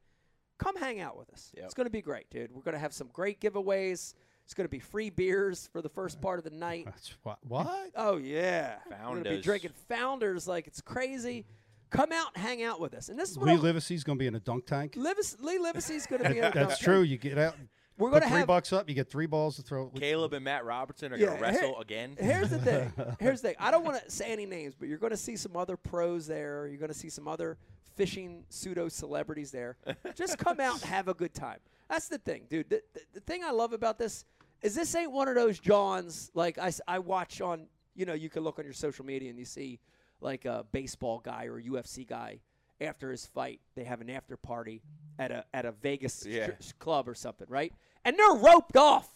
[0.58, 1.50] come hang out with us.
[1.54, 1.64] Yep.
[1.66, 2.50] It's going to be great, dude.
[2.52, 4.14] We're going to have some great giveaways.
[4.44, 6.88] It's going to be free beers for the first part of the night.
[7.22, 7.38] What?
[7.46, 7.90] What?
[7.96, 9.44] Oh yeah, we're gonna be Founders.
[9.44, 11.44] drinking Founders like it's crazy.
[11.90, 13.08] Come out hang out with us.
[13.10, 14.94] And this is what Lee I'm- Livesay's going to be in a dunk tank.
[14.96, 16.38] Livis, Lee Livesay's going to be.
[16.38, 16.98] in a That's dunk true.
[17.02, 17.10] tank.
[17.10, 17.54] You get out.
[17.98, 18.46] We're going to three have.
[18.46, 18.88] bucks up.
[18.88, 19.88] You get three balls to throw.
[19.90, 22.16] Caleb and Matt Robertson are Yeah, gonna here- wrestle again.
[22.18, 22.92] Here's the thing.
[23.20, 23.56] Here's the thing.
[23.60, 26.26] I don't want to say any names, but you're going to see some other pros
[26.26, 26.66] there.
[26.66, 27.58] You're going to see some other
[27.94, 29.76] fishing pseudo celebrities there.
[30.14, 31.58] Just come out and have a good time.
[31.88, 32.70] That's the thing, dude.
[32.70, 34.24] The, the, the thing I love about this
[34.62, 38.30] is this ain't one of those Johns like I, I watch on, you know, you
[38.30, 39.78] can look on your social media and you see
[40.22, 42.38] like a baseball guy or a UFC guy
[42.82, 44.82] after his fight, they have an after party
[45.18, 46.48] at a at a Vegas Yeah.
[46.48, 47.72] stri- club or something, right?
[48.04, 49.08] And they're roped off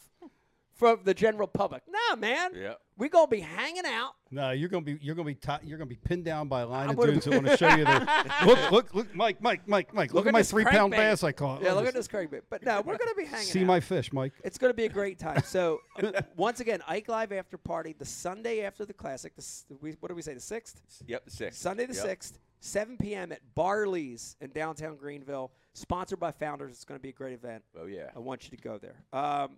[0.74, 1.82] from the general public.
[1.88, 2.50] Nah, man.
[2.54, 2.80] Yep.
[2.98, 4.12] We're gonna be hanging out.
[4.30, 6.66] No, you're gonna be you're gonna be ti you're gonna be pinned down by a
[6.66, 9.40] line I'm of dudes be- that want to show you the look look look Mike
[9.40, 10.96] Mike Mike Mike look, Look at at my three pound crankbait.
[10.96, 11.62] bass I caught.
[11.62, 12.42] Yeah, look Look at this crankbait.
[12.50, 13.52] But no, we're gonna be hanging out.
[13.52, 13.66] See out.
[13.66, 14.32] my fish, Mike.
[14.44, 15.42] It's going to be a great time.
[15.44, 15.80] So,
[16.36, 19.34] once again, Ike Live after party the Sunday after the classic.
[19.36, 20.34] The, s- we, what do we say?
[20.34, 20.80] The sixth.
[21.06, 21.60] Yep, the sixth.
[21.60, 22.02] Sunday the Yep.
[22.04, 23.32] sixth, 7 p.m.
[23.32, 26.72] at Barley's in downtown Greenville, sponsored by Founders.
[26.72, 27.62] It's going to be a great event.
[27.78, 28.10] Oh yeah.
[28.14, 28.96] I want you to go there.
[29.12, 29.52] Um,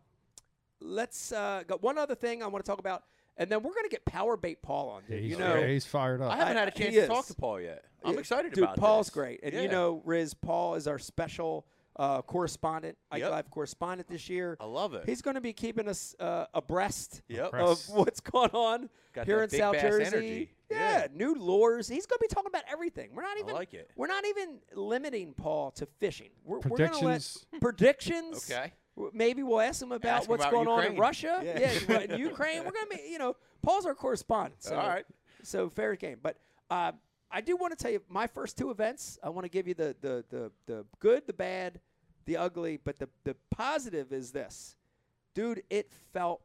[0.81, 3.05] let's uh, got one other thing I want to talk about,
[3.37, 5.03] and then we're going to get Power Bait Paul on.
[5.09, 5.21] Dude.
[5.23, 6.33] He's, you know, he's fired up.
[6.33, 7.85] I haven't had a chance he to talk to Paul yet.
[8.05, 9.15] I'm Yeah, excited Dude, about Paul's this.
[9.15, 13.31] great, and you know, Riz Paul is our special uh, correspondent, Ike Yep.
[13.33, 14.57] Live correspondent this year.
[14.61, 15.03] I love it.
[15.07, 17.55] He's going to be keeping us uh, abreast Yep.
[17.55, 20.05] of what's going on Got here in South Jersey.
[20.05, 20.51] energy.
[20.71, 21.07] Yeah, Yeah.
[21.15, 21.89] new lures.
[21.89, 23.11] He's going to be talking about everything.
[23.15, 23.91] We're not even I even like it.
[23.97, 26.31] We're not even limiting Paul to fishing.
[26.45, 27.47] We're, we're going to let Predictions.
[27.61, 28.51] predictions.
[28.51, 28.73] Okay.
[29.13, 31.41] Maybe we'll ask him about Ask him what's about going on in Russia.
[31.45, 31.71] Yeah.
[31.89, 32.65] Yeah, in Ukraine.
[32.65, 34.63] We're going to be, you know, Paul's our correspondent.
[34.63, 35.05] So, All right.
[35.43, 36.19] So fair game.
[36.21, 36.37] But
[36.69, 36.93] uh,
[37.31, 39.19] I do want to tell you my first two events.
[39.23, 41.81] I want to give you the the the the good, the bad,
[42.27, 42.79] the ugly.
[42.83, 44.75] But the the positive is this,
[45.35, 45.63] dude.
[45.71, 46.41] It felt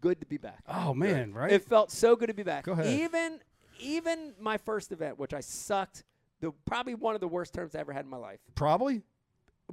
[0.00, 0.64] good to be back.
[0.68, 1.52] Oh man, right?
[1.52, 2.64] It felt so good to be back.
[2.64, 2.86] Go ahead.
[2.86, 3.38] Even
[3.82, 6.04] even my first event, which I sucked.
[6.40, 8.40] The probably one of the worst terms I ever had in my life.
[8.56, 9.02] Probably.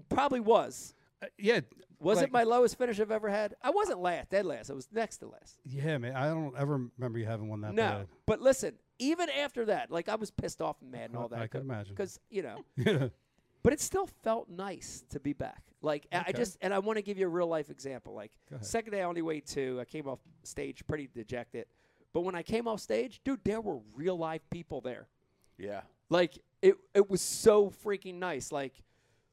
[0.10, 0.94] Probably was.
[1.22, 1.62] Uh, yeah.
[2.00, 3.56] Was like- it my lowest finish I've ever had?
[3.62, 4.70] I wasn't last, dead last.
[4.70, 5.58] I was next to last.
[5.66, 6.16] Yeah, man.
[6.16, 8.08] I don't ever remember you having one that no, bad.
[8.26, 11.40] but listen, even after that, like I was pissed off and mad and all that.
[11.40, 11.94] I can imagine.
[11.94, 13.08] Because you know, Yeah.
[13.64, 15.64] but it still felt nice to be back.
[15.82, 18.14] Like I- I just and I want to give you a real life example.
[18.14, 19.78] Like second day I only weighed two.
[19.82, 21.66] I came off stage pretty dejected,
[22.14, 25.08] but when I came off stage, dude, there were real life people there.
[25.58, 25.82] Yeah.
[26.10, 28.52] Like it, it was so freaking nice.
[28.52, 28.74] Like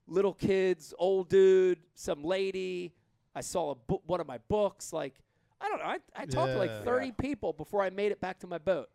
[0.06, 2.92] little kids, old dude, some lady.
[3.34, 4.92] I saw a book, one of my books.
[4.92, 5.14] Like
[5.60, 5.84] I don't know.
[5.86, 6.82] I, I talked to like Yeah.
[6.82, 8.88] 30 people before I made it back to my boat,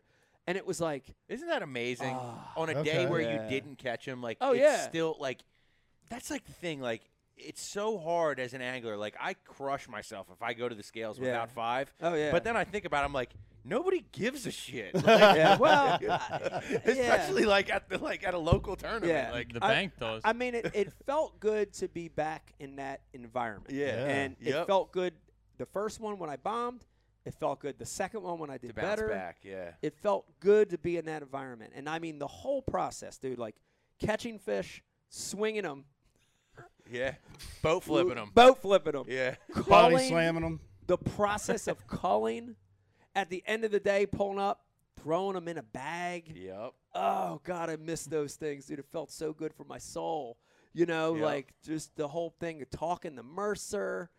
[0.47, 2.15] and it was like, Isn't that amazing?
[2.19, 3.05] Ah, On a day okay.
[3.07, 3.43] where Yeah.
[3.43, 4.81] you didn't catch him, like Oh, it's yeah.
[4.87, 5.41] still like
[6.09, 6.81] that's like the thing.
[6.81, 7.01] Like
[7.35, 8.95] it's so hard as an angler.
[8.97, 11.25] Like I crush myself if I go to the scales Yeah.
[11.25, 11.91] without five.
[12.01, 12.31] oh yeah.
[12.31, 13.31] But then I think about, it, I'm like,
[13.63, 14.93] nobody gives a shit.
[14.95, 16.79] Like, yeah, well, I- yeah.
[16.85, 19.11] especially like at the like at a local tournament.
[19.11, 19.31] Yeah.
[19.31, 20.21] Like The I- bank does.
[20.25, 23.73] I mean, it, it felt good to be back in that environment.
[23.73, 23.85] Yeah.
[23.87, 24.05] Yeah.
[24.07, 25.13] And it felt good
[25.57, 26.85] the first one when I bombed.
[27.23, 29.07] It felt good the second one when I did to better.
[29.09, 29.37] back.
[29.43, 29.73] Yeah.
[29.83, 31.73] It felt good to be in that environment.
[31.75, 33.55] And I mean, the whole process, dude, like
[33.99, 35.85] catching fish, swinging them,
[36.91, 37.13] Yeah.
[37.61, 38.31] Boat flipping them.
[38.33, 39.35] boat flipping them, Yeah.
[39.67, 40.59] Body slamming them.
[40.87, 42.55] the process of culling,
[43.15, 44.65] at the end of the day, pulling up,
[45.01, 46.33] throwing them in a bag.
[46.35, 46.73] Yep.
[46.95, 48.79] Oh God, I miss those things, dude.
[48.79, 50.37] It felt so good for my soul.
[50.73, 51.23] You know, Yep.
[51.23, 54.09] like just the whole thing of talking to Mercer.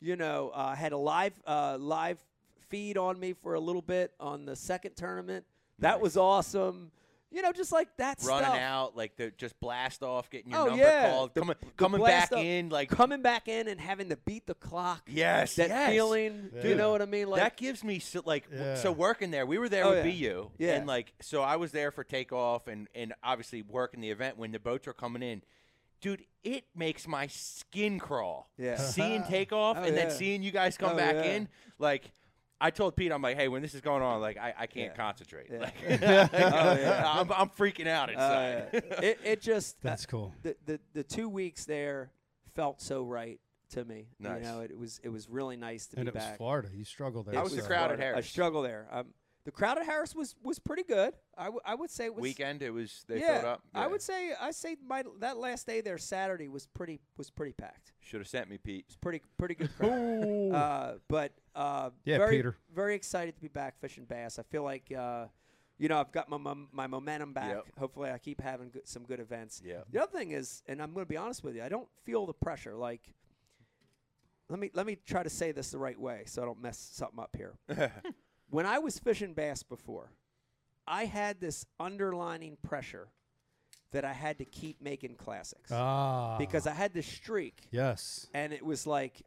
[0.00, 2.18] You know, uh, I had a live uh, live
[2.68, 5.44] feed on me for a little bit on the second tournament.
[5.78, 6.02] That Nice.
[6.02, 6.90] was awesome.
[7.32, 8.58] You know, just like that Running stuff.
[8.58, 11.10] out, like the just blast off, getting your Oh, number yeah.
[11.10, 14.16] called, The- coming the coming back off- in, like coming back in and having to
[14.16, 15.02] beat the clock.
[15.08, 15.90] yes, That yes.
[15.90, 16.50] feeling.
[16.60, 17.28] Do you know what I mean?
[17.28, 18.74] Like that gives me so, like Yeah.
[18.74, 19.46] so working there.
[19.46, 20.30] We were there Oh, with yeah.
[20.32, 20.74] BU, Yeah.
[20.74, 24.50] and like so I was there for takeoff and and obviously working the event when
[24.50, 25.42] the boats were coming in.
[26.00, 28.48] dude, it makes my skin crawl.
[28.56, 28.76] Yeah.
[28.76, 30.14] Seeing takeoff Oh, and then yeah.
[30.14, 31.32] seeing you guys come Oh, back yeah.
[31.32, 32.10] in, like.
[32.60, 34.92] I told Pete, I'm like, hey, when this is going on, like, I, I can't
[34.96, 35.02] Yeah.
[35.04, 35.46] concentrate.
[35.50, 35.58] Yeah.
[35.60, 37.02] Like, Oh, yeah.
[37.06, 38.68] I'm, I'm freaking out Uh, inside.
[39.04, 40.34] it, it just That's cool.
[40.42, 42.10] the, the the two weeks there
[42.54, 44.08] felt so right to me.
[44.18, 44.42] Nice.
[44.44, 46.36] You know, it, was it was really nice to And be it was back.
[46.36, 46.68] Florida.
[46.74, 47.34] You struggled there.
[47.36, 48.02] How was It the so- crowd at Florida.
[48.04, 48.26] I Harris?
[48.28, 48.86] struggle there.
[48.90, 49.06] Um,
[49.50, 51.12] the crowd at Harris was was pretty good.
[51.36, 53.62] I, w- I would say it was Weekend, it was they yeah, filled up.
[53.74, 53.80] Yeah.
[53.80, 57.52] I would say I say my that last day there Saturday was pretty was pretty
[57.52, 57.92] packed.
[58.00, 58.84] should have sent me Pete.
[58.86, 60.52] It's pretty pretty good crowd.
[60.54, 62.56] uh, but uh, Yeah, very, Peter.
[62.72, 64.38] Very excited to be back fishing bass.
[64.38, 65.26] I feel like uh,
[65.78, 67.56] you know I've got my mom, my momentum back.
[67.56, 67.64] Yep.
[67.76, 69.60] Hopefully I keep having good, some good events.
[69.64, 69.86] Yep.
[69.90, 72.24] The other thing is, and I'm going to be honest with you, I don't feel
[72.24, 72.76] the pressure.
[72.76, 73.02] Like,
[74.48, 76.78] let me let me try to say this the right way so I don't mess
[76.92, 77.54] something up here.
[78.50, 80.10] when I was fishing bass before,
[80.86, 83.08] I had this underlining pressure
[83.92, 86.36] that I had to keep making classics Ah.
[86.38, 88.28] because I had this streak yes.
[88.34, 89.22] and it was like,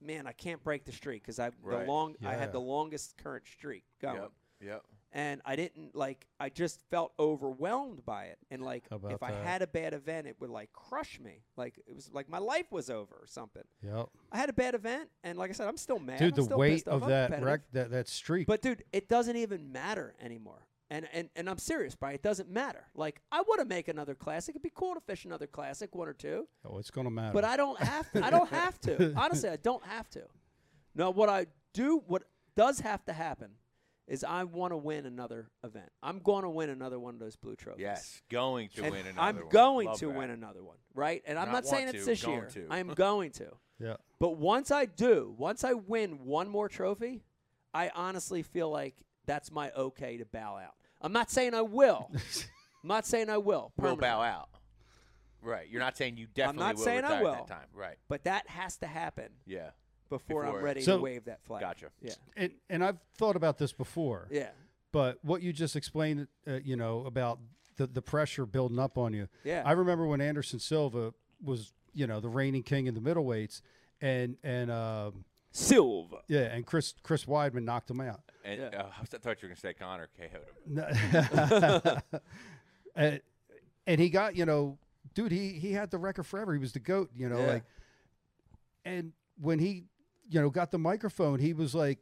[0.00, 1.80] man, I can't break the streak because I Right.
[1.80, 4.32] the long I had the longest current streak going, Yep.
[4.60, 4.84] Yep.
[5.16, 6.26] And I didn't like.
[6.38, 9.44] I just felt overwhelmed by it, and like if I that?
[9.44, 11.40] had a bad event, it would like crush me.
[11.56, 13.62] Like it was like my life was over or something.
[13.82, 14.10] Yep.
[14.30, 16.18] I had a bad event, and like I said, I'm still mad.
[16.18, 18.46] Dude, I'm the weight of that rec- that that streak.
[18.46, 20.66] But dude, it doesn't even matter anymore.
[20.90, 22.14] And and, and I'm serious, Brian.
[22.14, 22.84] It doesn't matter.
[22.94, 24.52] Like I want to make another classic.
[24.52, 26.46] It'd be cool to fish another classic, one or two.
[26.66, 27.32] oh, it's gonna matter.
[27.32, 28.12] But I don't have.
[28.12, 29.14] To, I don't have to.
[29.16, 30.24] Honestly, I don't have to.
[30.94, 32.24] No, what I do, what
[32.54, 33.52] does have to happen,
[34.08, 35.90] is I want to win another event.
[36.02, 37.82] I'm going to win another one of those blue trophies.
[37.82, 38.22] Yes.
[38.30, 39.48] Going to And win another I'm one.
[39.48, 40.16] going Love to that.
[40.16, 41.22] win another one, right?
[41.26, 42.48] And I'm Not not, saying want it's this year.
[42.52, 42.66] to.
[42.70, 43.46] I'm going to.
[43.80, 43.96] yeah.
[44.20, 47.24] But once I do, once I win one more trophy,
[47.74, 48.94] I honestly feel like
[49.26, 50.74] that's my okay to bow out.
[51.00, 52.10] I'm not saying I will.
[52.82, 53.72] I'm not saying I will.
[53.76, 54.48] Will bow out.
[55.42, 55.68] Right.
[55.68, 57.32] You're not saying you definitely I'm not will saying I will.
[57.32, 57.66] that time.
[57.74, 57.96] Right.
[58.08, 59.70] But that has to happen Yeah.
[60.08, 61.60] Before, Before- I'm ready So- to wave that flag.
[61.60, 61.90] Gotcha.
[62.00, 62.14] Yeah.
[62.36, 64.28] And and I've thought about this before.
[64.30, 64.50] Yeah.
[64.92, 67.38] But what you just explained, uh, you know, about
[67.76, 69.28] the the pressure building up on you.
[69.44, 69.62] Yeah.
[69.64, 73.60] I remember when Anderson Silva was, you know, the reigning king in the middleweights,
[74.00, 76.18] and and um, Silva.
[76.28, 78.20] yeah, and Chris Chris Weidman knocked him out.
[78.44, 78.66] And Yeah.
[78.80, 80.40] uh, I thought you were going to say Connor KO'd him.
[80.66, 82.00] No-
[82.94, 83.20] and,
[83.86, 84.78] and he got, you know,
[85.14, 86.52] dude, he he had the record forever.
[86.52, 87.46] He was the goat, you know, Yeah.
[87.46, 87.64] like.
[88.84, 89.84] And when he,
[90.28, 91.98] you know, got the microphone, he was like,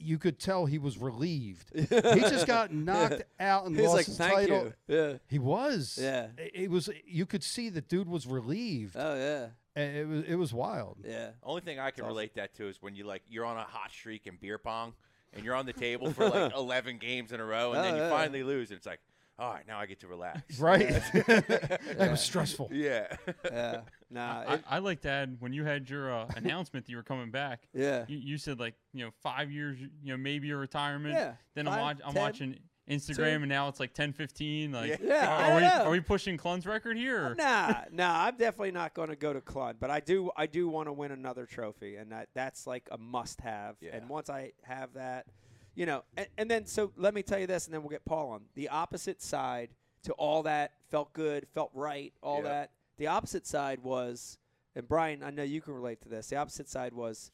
[0.00, 1.70] you could tell he was relieved.
[1.74, 1.84] he
[2.20, 4.72] just got knocked out and He's lost like, his thank title.
[4.86, 4.96] you.
[4.96, 5.12] Yeah.
[5.26, 5.98] He was.
[6.00, 6.28] Yeah.
[6.38, 6.88] It, it was.
[7.04, 8.94] You could see the dude was relieved.
[8.96, 9.46] Oh yeah.
[9.74, 10.24] and it was.
[10.24, 10.98] It was wild.
[11.04, 11.30] Yeah.
[11.42, 13.90] Only thing I can relate that to is when you like you're on a hot
[13.90, 14.94] streak in beer pong
[15.34, 17.96] and you're on the table for like 11 games in a row and Oh, then
[17.96, 18.08] you yeah.
[18.10, 19.00] finally lose and it's like,
[19.38, 20.58] all right, now I get to relax.
[20.60, 20.82] Right.
[20.82, 22.70] it was stressful.
[22.72, 23.06] Yeah.
[23.44, 23.80] Yeah.
[24.10, 24.44] Nah.
[24.48, 27.30] I, it- I like that when you had your uh, announcement that you were coming
[27.30, 27.68] back.
[27.74, 28.06] yeah.
[28.08, 31.12] You, you said like you know five years, you know maybe a retirement.
[31.14, 33.22] Yeah, Then I'm, watch, I'm 10, watching Instagram two.
[33.42, 34.72] and now it's like 10, 15.
[34.72, 37.22] Like, Yeah, are, are we are we pushing Clunn's record here?
[37.22, 38.24] or- Nah, nah.
[38.24, 40.30] I'm definitely not going to go to Clun, but I do.
[40.38, 43.76] I do want to win another trophy, and that that's like a must-have.
[43.82, 43.90] Yeah.
[43.92, 45.26] And once I have that,
[45.78, 48.04] you know, and, and then so let me tell you this, and then we'll get
[48.04, 49.70] Paul on the opposite side
[50.02, 50.72] to all that.
[50.90, 52.72] Felt good, felt right, all that.
[52.96, 54.38] The opposite side was,
[54.74, 56.26] and Brian, I know you can relate to this.
[56.26, 57.30] The opposite side was,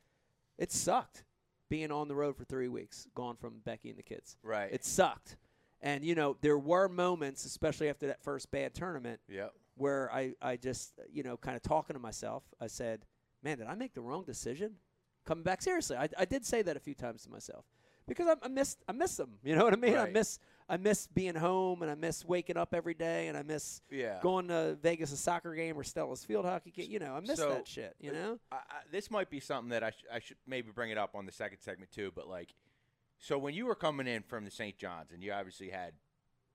[0.59, 1.25] it sucked
[1.71, 4.37] being on the road for three weeks, gone from Becky and the kids.
[4.43, 4.69] Right.
[4.71, 5.39] It sucked.
[5.81, 9.55] And you know, there were moments, especially after that first bad tournament, Yep.
[9.79, 13.07] where I, I just, you know, kind of talking to myself, I said,
[13.43, 14.75] man, did I make the wrong decision?
[15.25, 17.65] Coming back seriously, I, I did say that a few times to myself
[18.07, 19.31] because I, I miss I miss them.
[19.43, 19.97] You know what I mean?
[19.97, 20.39] I miss
[20.69, 24.19] I miss being home and I miss waking up every day and I miss Yeah.
[24.23, 26.91] going to Vegas a soccer game or Stella's field hockey game.
[26.91, 27.95] You know, I miss So, that shit.
[28.01, 28.39] You uh, know?
[28.51, 31.15] I, I, this might be something that I, sh- I should maybe bring it up
[31.15, 32.13] on the second segment too.
[32.15, 32.55] But like,
[33.19, 34.77] so when you were coming in from the St.
[34.79, 35.93] John's and you obviously had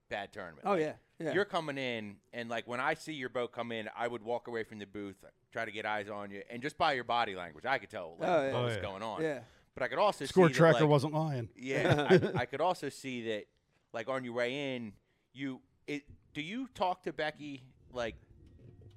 [0.10, 0.62] bad tournament.
[0.66, 1.34] Oh like, yeah, yeah.
[1.34, 4.48] You're coming in, and like when I see your boat come in, I would walk
[4.48, 7.36] away from the booth, try to get eyes on you, and just by your body
[7.36, 8.54] language, I could tell like, Oh, yeah.
[8.54, 8.82] what Oh, was yeah.
[8.82, 9.22] going on.
[9.22, 9.40] yeah.
[9.80, 11.48] But I could also Score see that, tracker like, wasn't lying.
[11.56, 13.46] Yeah, I, I could also see that,
[13.94, 14.92] like on your way in,
[15.34, 16.04] you it.
[16.34, 17.64] Do you talk to Becky
[17.94, 18.16] like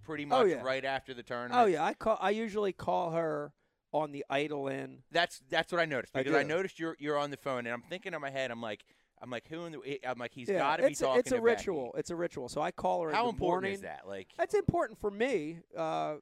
[0.04, 0.60] pretty much Oh, yeah.
[0.62, 1.54] right after the tournament?
[1.54, 3.52] Oh yeah, I call I usually call her
[3.92, 4.98] on the idle in.
[5.12, 6.48] That's that's what I noticed I because I, do.
[6.48, 8.84] noticed you're you're on the phone, and I'm thinking in my head, I'm like,
[9.22, 10.00] I'm like, who in the?
[10.04, 11.14] I'm like, he's yeah, got to be it's talking.
[11.16, 11.44] a, it's a to Becky.
[11.44, 11.94] ritual.
[11.96, 12.48] It's a ritual.
[12.48, 13.72] So I call her How in the important morning.
[13.74, 14.00] is that?
[14.04, 16.14] Like, That's important for me, uh,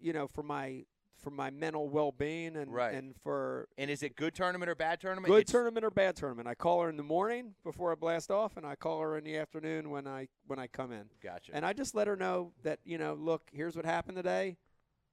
[0.00, 0.84] you know, for my
[1.20, 2.94] for my mental well-being and Right.
[2.94, 5.26] and for And is it good tournament or bad tournament?
[5.28, 6.48] good It's- tournament or bad tournament.
[6.48, 9.24] I call her in the morning before I blast off, and I call her in
[9.24, 11.10] the afternoon when I when I come in.
[11.22, 11.52] Gotcha.
[11.54, 14.56] And I just let her know that you know, look, here's what happened today,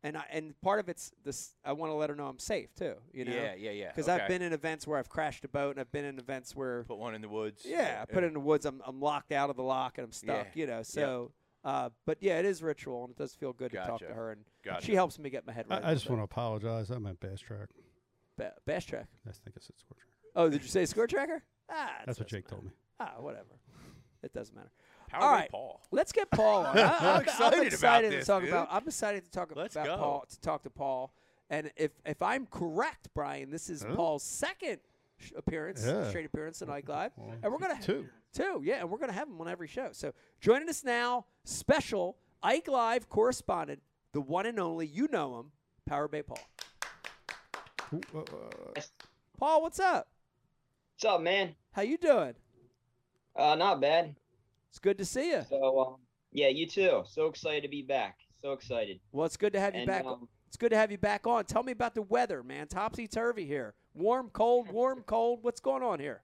[0.04, 1.56] and I and part of it's this.
[1.66, 2.96] I want to let her know I'm safe too.
[3.14, 3.88] You know, yeah, yeah, yeah.
[3.90, 4.22] because okay.
[4.22, 6.84] I've been in events where I've crashed a boat, and I've been in events where
[6.84, 7.64] put one in the woods.
[7.66, 8.66] yeah, I put it in the woods.
[8.66, 10.42] I'm I'm locked out of the lock and I'm Yeah.
[10.44, 10.56] stuck.
[10.56, 11.32] You know, so.
[11.68, 14.32] Uh, but yeah, it is ritual, and it does feel good to talk to her,
[14.32, 14.86] and Gotcha.
[14.86, 15.84] she helps me get my head right.
[15.84, 16.90] I, I just want to apologize.
[16.92, 17.68] I meant bass track.
[18.38, 19.08] ba- bash track.
[19.28, 20.08] I think I said score track.
[20.34, 21.44] Oh, did you say score tracker?
[21.70, 22.72] Ah, it That's what doesn't Jake told me.
[23.02, 23.50] Ah, whatever.
[24.24, 24.72] It doesn't matter.
[25.10, 25.52] Power All Bay right.
[25.52, 25.82] Paul.
[25.92, 26.78] Let's get Paul on.
[26.80, 28.50] I, I'm, excited I'm excited this, to talk dude.
[28.52, 28.68] about.
[28.72, 29.98] I'm excited to talk Let's about go.
[29.98, 30.26] Paul.
[30.30, 31.12] To talk to Paul,
[31.50, 33.94] and if if I'm correct, Brian, this is Huh?
[33.94, 34.80] Paul's second
[35.36, 36.08] appearance, Yeah.
[36.10, 38.08] straight appearance in Ike Live, Well, and we're gonna two.
[38.38, 39.90] Two, yeah, and we're gonna have him on every show.
[39.94, 45.52] So joining us now, special Ike Live correspondent, the one and only, you know him,
[45.88, 46.38] Power Bait Paul.
[47.96, 48.82] Ooh, uh, uh,
[49.40, 50.08] Paul, what's up?
[50.94, 51.56] What's up, man?
[51.72, 52.36] How you doing?
[53.36, 54.16] Uh, not bad.
[54.70, 55.44] It's good to see you.
[55.50, 55.96] So, um,
[56.32, 57.06] yeah, you too.
[57.08, 58.18] So excited to be back.
[58.44, 59.00] So excited.
[59.14, 60.06] Well, it's good to have you And, back.
[60.06, 61.46] um, It's good to have you back on.
[61.46, 62.68] Tell me about the weather, man.
[62.68, 63.74] Topsy turvy here.
[63.96, 65.40] Warm, cold, warm, cold.
[65.42, 66.22] What's going on here?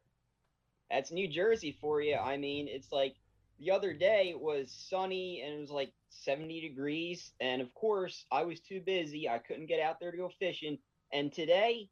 [0.93, 2.15] That's New Jersey for you.
[2.15, 3.15] I mean, it's like
[3.60, 7.32] the other day it was sunny and it was like 70 degrees.
[7.39, 9.27] And of course, I was too busy.
[9.27, 10.77] I couldn't get out there to go fishing.
[11.12, 11.89] And today,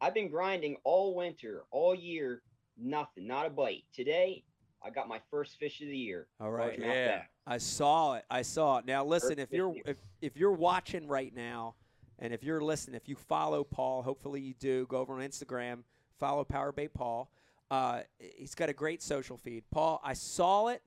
[0.00, 2.42] I've been grinding all winter, all year,
[2.76, 3.84] nothing, not a bite.
[3.94, 4.42] Today,
[4.84, 6.26] I got my first fish of the year.
[6.40, 6.76] All right.
[6.76, 7.22] Yeah.
[7.46, 8.24] I saw it.
[8.30, 8.84] I saw it.
[8.84, 11.76] Now listen, if you're if, if you're watching right now,
[12.18, 14.86] and if you're listening, if you follow Paul, hopefully you do.
[14.88, 15.84] Go over on Instagram,
[16.18, 17.30] follow Power Bait Paul.
[17.70, 19.64] Uh, he's got a great social feed.
[19.70, 20.82] Paul, I saw it,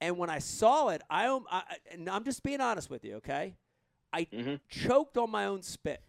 [0.00, 3.04] and when I saw it, I, am- I I- and I'm just being honest with
[3.04, 3.56] you, okay?
[4.12, 4.60] I Mhm.
[4.68, 6.02] choked on my own spit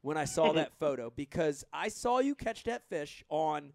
[0.00, 3.72] when I saw that photo because I saw you catch that fish on.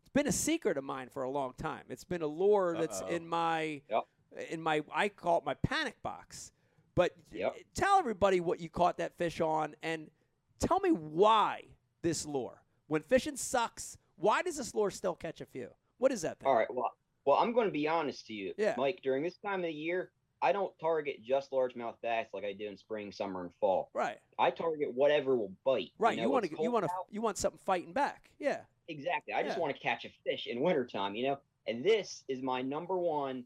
[0.00, 1.84] It's been a secret of mine for a long time.
[1.88, 3.08] It's been a lure that's Uh-oh.
[3.08, 4.04] in my Yep.
[4.50, 6.52] in my I call it my panic box.
[6.94, 7.56] But Yep.
[7.74, 10.10] tell everybody what you caught that fish on, and
[10.58, 11.64] tell me why
[12.02, 12.62] this lure.
[12.86, 15.68] When fishing sucks, why does this lure still catch a few?
[15.98, 16.46] What is that thing?
[16.48, 16.72] All right.
[16.72, 16.92] Well,
[17.24, 18.74] well, I'm going to be honest to you, Yeah.
[18.78, 19.00] Mike.
[19.02, 22.66] During this time of the year, I don't target just largemouth bass like I do
[22.66, 23.90] in spring, summer, and fall.
[23.94, 25.90] Right, I target whatever will bite.
[25.98, 26.16] right.
[26.16, 28.30] know, You want to you want to you want something fighting back.
[28.38, 28.60] Yeah.
[28.88, 29.34] exactly.
[29.34, 31.38] I just want to catch a fish in wintertime, you know.
[31.68, 33.44] And this is my number one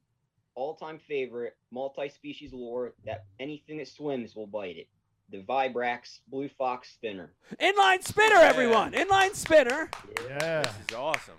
[0.55, 4.89] all-time favorite multi-species lure that anything that swims will bite it.
[5.31, 7.33] The Vibrax Blue Fox Spinner.
[7.61, 8.49] Inline spinner, Yeah.
[8.49, 8.93] everyone.
[8.93, 9.91] Inline spinner.
[10.29, 10.62] yeah.
[10.62, 11.35] This is awesome.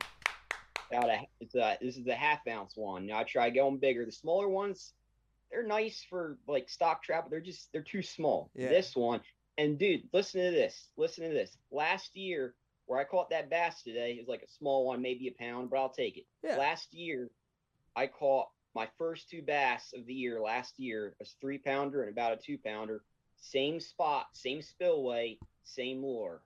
[0.94, 3.06] Out a, it's a, this is the half ounce one.
[3.06, 4.06] Now I try going bigger.
[4.06, 4.94] The smaller ones,
[5.52, 8.50] they're nice for like stock trap, but they're just they're too small.
[8.56, 8.70] Yeah.
[8.70, 9.22] This one,
[9.58, 10.90] and dude, listen to this.
[10.98, 11.58] Listen to this.
[11.72, 15.28] Last year, where I caught that bass today, it was like a small one, maybe
[15.28, 16.26] a pound, but I'll take it.
[16.44, 16.58] Yeah.
[16.58, 17.30] Last year,
[17.96, 20.40] I caught my first two bass of the year.
[20.42, 23.02] Last year, a three pounder and about a two pounder.
[23.40, 26.42] Same spot, same spillway, same lure.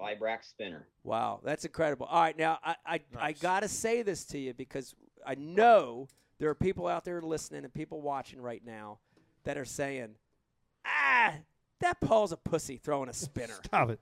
[0.00, 0.86] Vibrax spinner.
[1.02, 2.06] Wow, that's incredible.
[2.06, 4.94] All right, now I I, I got to say this to you because
[5.26, 8.98] I know there are people out there listening and people watching right now
[9.44, 10.14] that are saying,
[10.86, 11.34] "Ah,
[11.80, 14.00] that Paul's a pussy throwing a spinner." Stop it.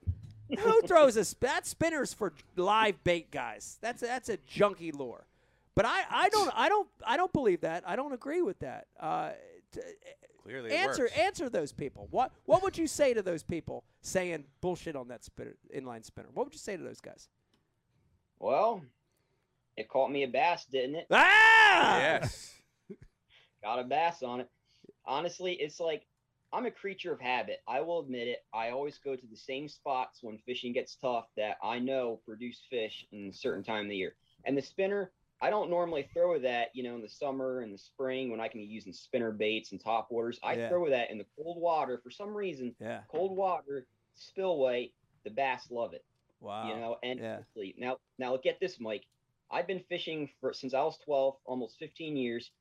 [0.61, 3.79] Who throws a sp- that spinner's for live bait guys?
[3.81, 5.27] That's a, that's a junky lure.
[5.75, 7.85] But I, I don't I don't I don't believe that.
[7.87, 8.87] I don't agree with that.
[9.01, 9.31] Uh,
[9.73, 9.81] t-
[10.47, 11.19] Clearly, answer works.
[11.19, 12.07] answer those people.
[12.11, 16.29] What what would you say to those people saying bullshit on that spinner inline spinner?
[16.33, 17.29] What would you say to those guys?
[18.39, 18.83] Well,
[19.77, 21.07] it caught me a bass, didn't it?
[21.11, 21.99] Ah!
[21.99, 22.55] Yes.
[23.63, 24.51] got a bass on it.
[25.05, 26.07] Honestly, it's like
[26.53, 27.63] I'm a creature of habit.
[27.67, 28.45] I will admit it.
[28.55, 32.63] I always go to the same spots when fishing gets tough that I know produce
[32.71, 34.15] fish in a certain time of the year.
[34.45, 37.79] And the spinner, I don't normally throw that, you know, in the summer and the
[37.79, 40.39] spring when I can be using spinner baits and top waters.
[40.43, 40.69] I Yeah.
[40.69, 42.75] throw that in the cold water for some reason.
[42.81, 43.03] Yeah.
[43.09, 44.93] Cold water, spillway,
[45.25, 46.05] the bass love it
[46.41, 46.69] Wow.
[46.69, 47.41] you know and yeah.
[47.79, 49.05] now now get this mike
[49.51, 52.53] i've been fishing for since i was 12 almost 15 years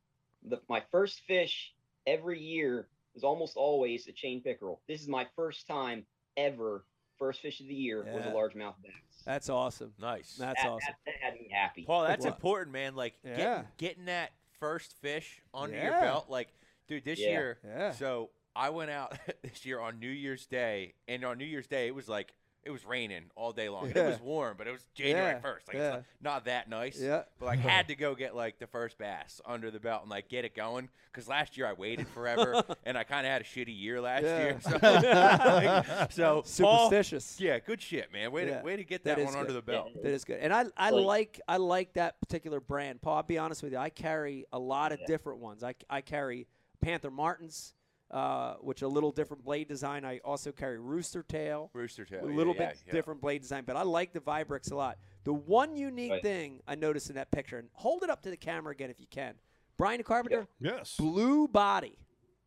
[0.47, 1.73] the, my first fish
[2.07, 6.05] every year is almost always a chain pickerel this is my first time
[6.37, 6.85] ever
[7.17, 8.33] first fish of the year was a Yeah.
[8.33, 8.91] largemouth bass
[9.25, 9.93] That's awesome.
[9.99, 10.35] Nice.
[10.37, 10.93] That's that, awesome.
[11.05, 12.33] that, that had me happy Paul, that's What?
[12.35, 12.95] important, man.
[12.95, 13.35] Like Yeah.
[13.37, 16.29] getting, getting that first fish under your belt.
[16.29, 16.49] Like,
[16.87, 17.29] dude, this Yeah.
[17.29, 17.59] year.
[17.65, 17.91] Yeah.
[17.91, 21.87] So I went out this year on New Year's Day, and on New Year's Day
[21.87, 22.33] it was like
[22.65, 23.85] it was raining all day long.
[23.85, 24.05] And Yeah.
[24.05, 25.67] It was warm, but it was January Yeah, first.
[25.67, 25.95] Like yeah.
[25.97, 26.99] it's not, not that nice.
[26.99, 27.23] Yeah.
[27.39, 30.27] But like had to go get like the first bass under the belt and like
[30.29, 33.45] get it going because last year I waited forever and I kind of had a
[33.45, 34.39] shitty year last Yeah.
[34.39, 34.57] year.
[34.61, 37.39] So, like, so Paul- Superstitious.
[37.39, 38.31] yeah, good shit, man.
[38.31, 39.89] Way Yeah, to way to get that that, is one under the belt.
[40.01, 40.39] That is good.
[40.39, 43.01] And I, I Like- like I like that particular brand.
[43.01, 43.77] Paul, I'll be honest with you.
[43.77, 45.63] I carry a lot of different ones.
[45.63, 46.47] I, I carry
[46.81, 47.73] Panther Martins,
[48.15, 50.05] uh, which a little different blade design.
[50.05, 51.69] I also carry Rooster Tail.
[51.73, 52.23] Rooster tail.
[52.23, 52.93] a little yeah, bit yeah.
[52.93, 54.97] different blade design, but I like the Vibrax a lot.
[55.25, 56.23] The one unique Right.
[56.23, 59.01] thing I noticed in that picture, and hold it up to the camera again if
[59.01, 59.35] you can.
[59.77, 60.95] Brian Carpenter, Yes.
[60.95, 61.97] blue body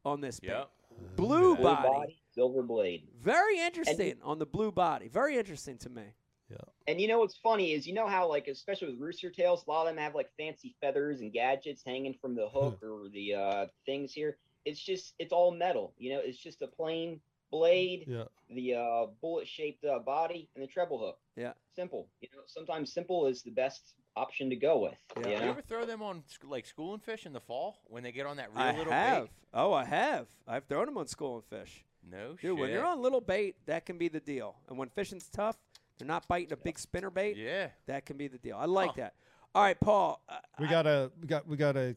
[0.06, 0.48] on this bait.
[0.48, 0.70] Yep.
[1.16, 1.88] Blue Blue body.
[1.88, 3.06] body, silver blade.
[3.20, 5.08] Very interesting on the blue body.
[5.08, 6.14] Very interesting to me.
[6.50, 6.56] Yeah.
[6.86, 9.70] And you know what's funny is you know how like especially with rooster tails, a
[9.70, 13.34] lot of them have like fancy feathers and gadgets hanging from the hook or the
[13.34, 14.38] uh, things here.
[14.64, 15.94] It's just it's all metal.
[15.98, 18.24] You know, it's just a plain blade, Yeah.
[18.50, 21.18] the uh, bullet shaped uh, body, and the treble hook.
[21.36, 21.52] Yeah.
[21.74, 22.08] Simple.
[22.20, 24.98] You know, sometimes simple is the best option to go with.
[25.22, 25.38] Yeah.
[25.38, 28.12] You You ever throw them on sc- like schooling fish in the fall when they
[28.12, 29.22] get on that real I little have.
[29.24, 29.30] bait?
[29.54, 30.26] Oh, I have.
[30.46, 31.84] I've thrown them on school and fish.
[32.10, 32.42] No shit.
[32.50, 34.56] Dude, when you're on little bait, that can be the deal.
[34.68, 35.56] And when fishing's tough,
[35.98, 37.36] they're not biting a big spinner bait.
[37.36, 37.68] yeah.
[37.86, 38.56] That can be the deal.
[38.58, 38.94] I like Huh.
[38.98, 39.14] that.
[39.54, 40.20] All right, Paul.
[40.28, 41.96] Uh, We got a we got we got a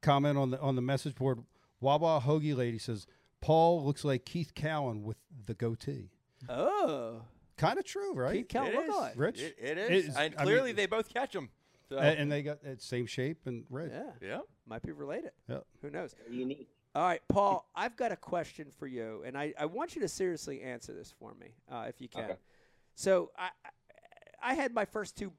[0.00, 1.42] comment on the on the message board.
[1.80, 3.06] Wawa Hoagie lady says
[3.40, 6.10] Paul looks like Keith Cowan with the goatee.
[6.48, 7.22] oh,
[7.56, 8.36] Kind of true, right?
[8.36, 8.94] Keith Count It look is.
[8.94, 9.12] alike.
[9.16, 9.40] Rich?
[9.40, 10.04] It, it It is.
[10.08, 11.50] is- and I mean- clearly they both catch them.
[11.88, 11.96] So.
[11.98, 13.90] A- and they got that same shape and red.
[13.92, 14.40] Yeah, yeah.
[14.66, 15.30] might be related.
[15.48, 15.60] Yeah.
[15.82, 16.14] Who knows?
[16.28, 16.68] Unique.
[16.96, 17.68] All right, Paul.
[17.76, 21.12] I've got a question for you, and I, I want you to seriously answer this
[21.18, 22.24] for me, uh, if you can.
[22.24, 22.36] Okay.
[22.96, 23.70] So I, I
[24.50, 25.32] I had my first two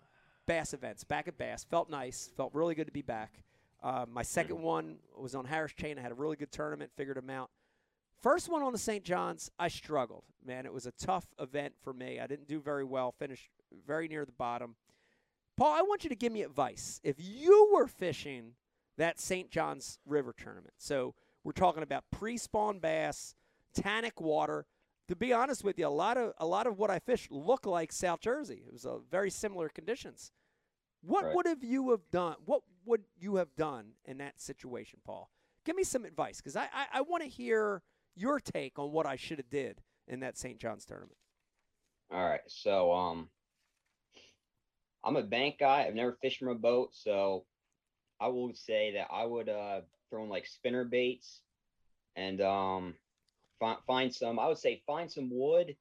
[0.46, 1.64] bass events back at Bass.
[1.66, 2.30] Felt nice.
[2.38, 3.44] Felt really good to be back.
[3.84, 5.98] Uh, my 2nd one was on Harris Chain.
[5.98, 6.92] I had a really good tournament.
[6.96, 7.50] Figured them out.
[8.22, 9.04] First one on the St.
[9.04, 10.24] John's, I struggled.
[10.44, 12.20] Man, it was a tough event for me.
[12.20, 13.12] I didn't do very well.
[13.12, 13.50] Finished
[13.86, 14.76] very near the bottom.
[15.56, 17.00] Paul, I want you to give me advice.
[17.04, 18.54] If you were fishing
[18.98, 19.52] that St.
[19.52, 21.14] John's River tournament, so
[21.44, 23.36] we're talking about pre-spawn bass,
[23.74, 24.66] tannic water.
[25.08, 27.66] To be honest with you, a lot of a lot of what I fished looked
[27.66, 28.64] like South Jersey.
[28.68, 30.32] It was a very similar conditions.
[31.02, 31.36] What Right.
[31.36, 32.36] would have you have done?
[32.46, 35.30] What would you have done in that situation, Paul?
[35.64, 37.84] Give me some advice because I, I, I want to hear
[38.16, 40.58] your take on what I should have did in that St.
[40.60, 41.18] John's tournament.
[42.12, 42.42] All right.
[42.48, 43.30] So um
[45.04, 45.86] I'm a bank guy.
[45.86, 47.46] I've never fished from a boat, so
[48.20, 51.42] I will say that I would uh throw in like spinner baits
[52.16, 52.96] and um
[53.60, 55.76] find find some I would say find some wood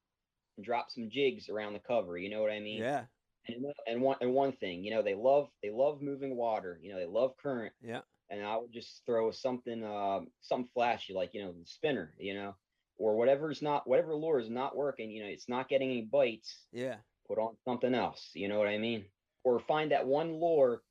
[0.57, 2.18] and drop some jigs around the cover.
[2.18, 2.81] You know what I mean?
[2.83, 3.05] Yeah,
[3.48, 6.78] And one- and one and one thing, you know, they love they love moving water.
[6.82, 7.74] You know, they love current.
[7.82, 12.14] yeah, and I would just throw something um something flashy like you know the spinner,
[12.18, 12.54] you know,
[12.98, 16.66] or whatever's not whatever lure is not working, you know, it's not getting any bites,
[16.72, 16.96] yeah,
[17.28, 19.04] put on something else, you know what I mean?
[19.44, 20.82] Or find that one lure,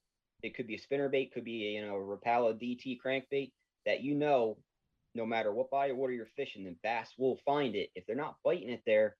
[0.44, 3.52] it could be a spinner bait, could be a, you know, a Rapala DT crankbait
[3.86, 4.58] that you know
[5.14, 7.90] no matter what body of water you're fishing, the bass will find it.
[7.96, 9.16] If they're not biting it there,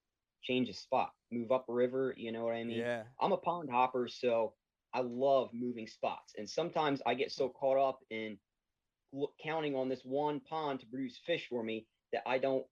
[0.46, 2.78] change the spot, move up a river, you know what I mean?
[2.80, 3.04] yeah.
[3.20, 4.54] I'm a pond hopper, so
[4.94, 6.34] I love moving spots.
[6.38, 8.38] And sometimes I get so caught up in
[9.12, 12.66] look, counting on this one pond to produce fish for me that I don't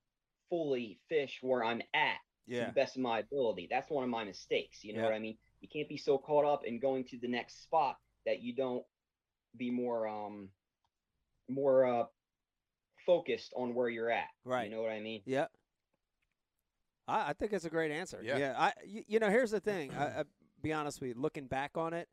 [0.49, 2.17] fully fish where I'm at
[2.49, 3.67] to the best of my ability.
[3.69, 4.83] That's one of my mistakes.
[4.83, 5.05] You know Yeah.
[5.05, 5.37] what I mean?
[5.61, 8.83] You can't be so caught up in going to the next spot that you don't
[9.57, 10.49] be more um
[11.49, 12.05] more uh
[13.05, 14.27] focused on where you're at.
[14.45, 14.69] Right.
[14.69, 15.21] You know what I mean?
[15.25, 15.47] Yeah.
[17.07, 18.19] I, I think it's a great answer.
[18.23, 18.53] Yeah.
[18.57, 19.91] I you, you know here's the thing.
[19.97, 20.23] I, I
[20.61, 21.15] be honest with you.
[21.21, 22.07] Looking back on it,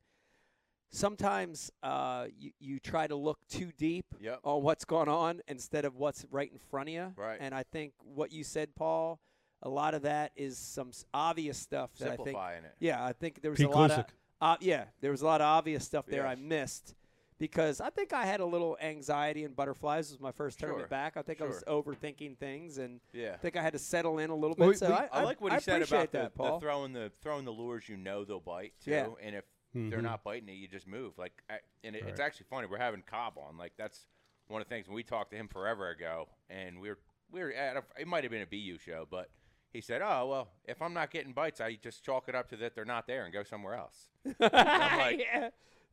[0.91, 4.41] sometimes uh, you you try to look too deep Yep.
[4.43, 7.13] on what's going on instead of what's right in front of you.
[7.17, 7.39] Right.
[7.41, 9.21] And I think what you said, Paul,
[9.63, 12.37] a lot of that is some obvious stuff that I think.
[12.37, 12.75] It.
[12.81, 14.05] Yeah, I think there was Pete a lot of
[14.41, 16.95] uh, yeah, there was a lot of obvious stuff there I missed
[17.41, 20.07] because I think I had a little anxiety and butterflies.
[20.07, 21.17] This was my first tournament Sure, back.
[21.17, 23.33] I think I was overthinking things and Yeah.
[23.35, 24.67] I think I had to settle in a little bit.
[24.67, 26.61] Well, so we- I, I like what he said about the, that, the Paul.
[26.61, 27.89] throwing the throwing the lures.
[27.89, 29.09] You know they'll bite too, Yeah.
[29.21, 30.03] and if they're Mhm.
[30.03, 31.17] not biting it, you just move.
[31.17, 32.67] Like, I, and it, it's actually funny.
[32.71, 33.57] We're having Cobb on.
[33.57, 34.07] Like that's
[34.49, 36.99] one of the things when we talked to him forever ago, and we were
[37.33, 39.31] we were at a, it might have been a BU show, but
[39.73, 42.57] he said, "Oh well, if I'm not getting bites, I just chalk it up to
[42.59, 44.09] that they're not there and go somewhere else."
[44.41, 45.49] I'm like, yeah.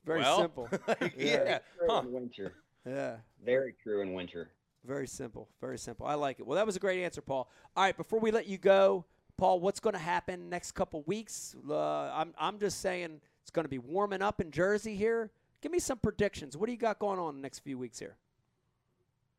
[0.06, 0.70] Very well, simple.
[1.02, 1.08] Yeah.
[1.18, 2.02] yeah, True huh.
[2.06, 2.54] in winter.
[2.86, 3.18] yeah.
[3.43, 4.50] Very true in winter.
[4.86, 5.50] Very simple.
[5.60, 6.06] Very simple.
[6.06, 6.48] I like it.
[6.48, 7.50] Well, that was a great answer, Paul.
[7.76, 9.04] All right, before we let you go,
[9.38, 11.56] Paul, what's going to happen next couple weeks?
[11.70, 15.30] Uh, I'm I'm just saying it's going to be warming up in Jersey here.
[15.62, 16.56] Give me some predictions.
[16.56, 18.16] What do you got going on in the next few weeks here?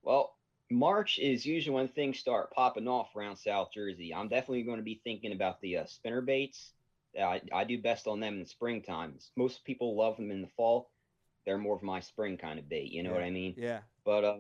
[0.03, 0.35] Well,
[0.71, 4.15] March is usually when things start popping off around South Jersey.
[4.15, 6.73] I'm definitely going to be thinking about the uh, spinner baits.
[7.19, 9.19] Uh, I, I do best on them in the springtime.
[9.37, 10.91] Most people love them in the fall.
[11.47, 12.91] They're more of my spring kind of bait.
[12.91, 13.55] You know what I mean?
[13.57, 13.81] Yeah.
[14.05, 14.37] But uh,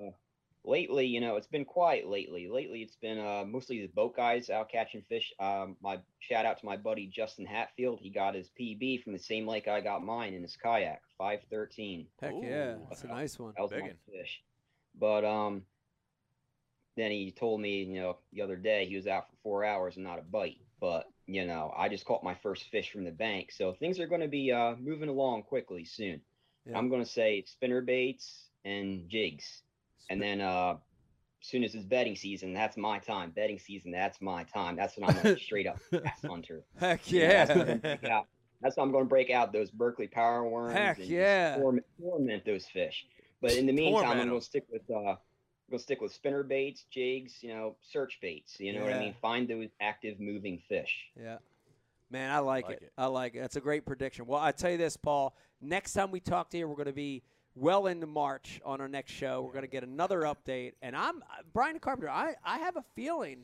[0.64, 2.48] lately, you know, it's been quiet lately.
[2.48, 5.32] Lately, it's been uh, mostly the boat guys out catching fish.
[5.40, 8.00] Um, my shout out to my buddy Justin Hatfield.
[8.02, 11.40] He got his PB from the same lake I got mine in his kayak, five
[11.50, 12.06] thirteen.
[12.20, 12.74] Heck yeah.
[12.74, 13.54] Ooh, That's a nice one.
[13.56, 13.96] That was my Biggin.
[14.10, 14.42] fish.
[14.98, 15.62] But um,
[16.96, 19.96] then he told me, you know, the other day he was out for four hours
[19.96, 20.58] and not a bite.
[20.80, 24.06] But you know, I just caught my first fish from the bank, so things are
[24.06, 26.20] going to be uh, moving along quickly soon.
[26.64, 26.76] Yeah.
[26.78, 29.62] I'm going to say spinner baits and jigs,
[30.10, 30.76] and then uh,
[31.42, 33.30] as soon as it's bedding season, that's my time.
[33.30, 34.74] Bedding season, that's my time.
[34.74, 36.64] That's when I'm a straight up bass hunter.
[36.80, 37.96] Heck You know, that's when I'm gonna yeah.
[37.96, 38.26] break out-
[38.62, 41.56] That's when I'm going to break out those Berkley power worms Heck and yeah.
[41.58, 43.06] torment, torment those fish.
[43.40, 45.14] But in the meantime, Torment I'm going to stick with uh,
[45.68, 48.58] I'm going to stick with spinner baits, jigs, you know, search baits.
[48.58, 49.14] You know what I mean?
[49.20, 51.08] Find those active moving fish.
[51.20, 51.36] Yeah.
[52.10, 52.82] Man, I like, Like it.
[52.84, 52.92] it.
[52.96, 53.40] I like it.
[53.40, 54.24] That's a great prediction.
[54.26, 55.36] Well, I tell you this, Paul.
[55.60, 57.22] Next time we talk to you, we're going to be
[57.54, 59.42] well into March on our next show.
[59.42, 62.10] We're going to get another update, and I'm uh, Brian Carpenter.
[62.10, 63.40] I I have a feeling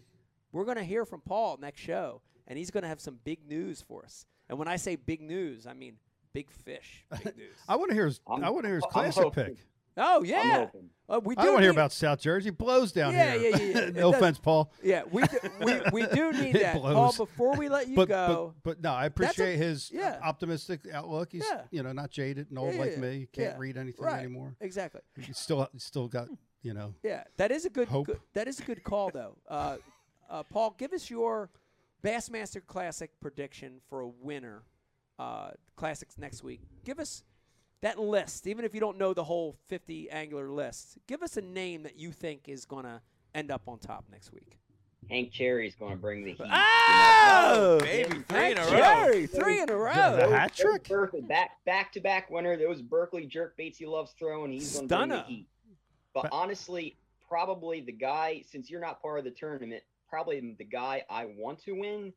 [0.53, 3.47] we're going to hear from Paul next show, and he's going to have some big
[3.47, 4.25] news for us.
[4.49, 5.97] And when I say big news, I mean
[6.33, 7.05] big fish.
[7.22, 7.57] Big news.
[7.68, 8.20] I want to hear his.
[8.27, 9.57] I'm- I want to hear his classic pick.
[9.97, 10.90] Oh I'm yeah, hoping.
[11.09, 11.40] uh, we do.
[11.42, 12.49] I want to hear about South Jersey.
[12.49, 13.51] It blows down Yeah, here.
[13.51, 13.90] yeah, yeah, yeah.
[13.95, 14.14] No does.
[14.20, 14.72] offense, Paul.
[14.82, 17.12] Yeah, we do, we we do need It that, Paul.
[17.12, 20.18] Before we let you But, go, but but no, I That's a- appreciate his yeah.
[20.22, 21.32] optimistic outlook.
[21.32, 21.62] He's Yeah.
[21.70, 23.28] you know not jaded and old Yeah, like yeah, me.
[23.32, 23.59] Can't yeah.
[23.59, 24.18] read anything Right.
[24.20, 24.55] anymore.
[24.61, 25.01] exactly.
[25.20, 26.28] He's still still got
[26.62, 26.95] you know.
[27.03, 28.07] Yeah, that is a good, Hope.
[28.07, 29.36] good that is a good call though.
[29.49, 29.76] Uh,
[30.30, 31.51] uh, Paul, give us your
[32.03, 34.62] Bassmaster Classic prediction for a winner.
[35.16, 36.61] Uh, classics next week.
[36.84, 37.22] Give us
[37.85, 40.97] that list, even if you don't know the whole 50 angler list.
[41.07, 43.03] Give us a name that you think is going to
[43.35, 44.59] end up on top next week.
[45.11, 46.41] Hank Cherry's going to bring the heat.
[46.41, 46.51] you know?
[46.55, 48.70] Oh, oh baby, three Hank in a row.
[48.70, 50.16] Cherry, three in a row.
[50.16, 50.30] The row.
[50.30, 50.89] hat trick.
[50.89, 52.57] Berkley back back to back winner.
[52.57, 54.51] Those Berkley jerk baits he loves throwing.
[54.51, 55.49] He's going to bring the heat.
[56.14, 56.97] But But- honestly,
[57.28, 61.62] probably the guy since you're not part of the tournament, probably the guy I want
[61.64, 62.14] to win.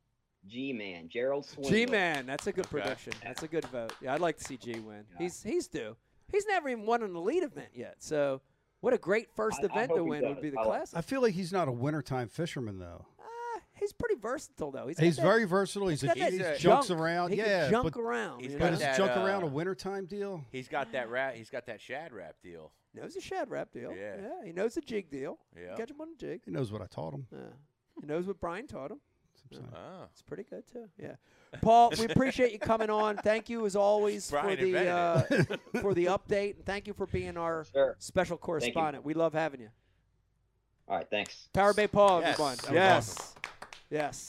[0.48, 1.72] G man, Gerald Swindle.
[1.72, 2.82] G man, that's a good Okay.
[2.82, 3.14] prediction.
[3.24, 3.94] That's a good vote.
[4.02, 5.04] Yeah, I'd like to see G win.
[5.18, 5.96] He's he's due.
[6.32, 7.96] He's never even won an elite event yet.
[8.00, 8.42] So,
[8.82, 10.68] what a great first I- I event hope to win would be the I like-
[10.70, 10.98] classic.
[10.98, 13.06] I feel like he's not a wintertime fisherman though.
[13.20, 14.88] Ah, he's pretty versatile though.
[14.88, 15.88] He's, He's that- very versatile.
[15.88, 16.58] He's, he's a, got that he junk.
[16.58, 17.30] jumps around.
[17.32, 18.42] He can yeah, junk but, around.
[18.42, 18.74] he's you got but know?
[18.74, 20.44] is that, junk around uh, a wintertime deal?
[20.52, 21.36] He's got that rat.
[21.36, 22.72] He's got that Shad Rap deal.
[22.94, 23.94] knows a Shad Rap deal.
[23.96, 24.44] Yeah.
[24.46, 25.38] he knows the jig deal.
[25.58, 25.76] Yeah.
[25.76, 26.42] Catch him on a jig.
[26.46, 27.28] He knows what I taught him.
[27.32, 27.40] Yeah.
[28.02, 29.00] He knows what Brian taught him.
[29.54, 30.04] Oh.
[30.12, 30.86] It's pretty good too.
[31.02, 31.16] Yeah,
[31.62, 33.18] Paul, we appreciate you coming on.
[33.18, 35.22] Thank you as always for the uh,
[35.82, 37.96] for the update, and thank you for being our Sure.
[38.00, 39.04] special correspondent.
[39.06, 39.70] We love having you.
[40.88, 41.50] All right, thanks.
[41.54, 42.56] Power Bait Paul, Yes, everyone.
[42.58, 43.36] that was Yes.
[43.90, 44.26] Yes.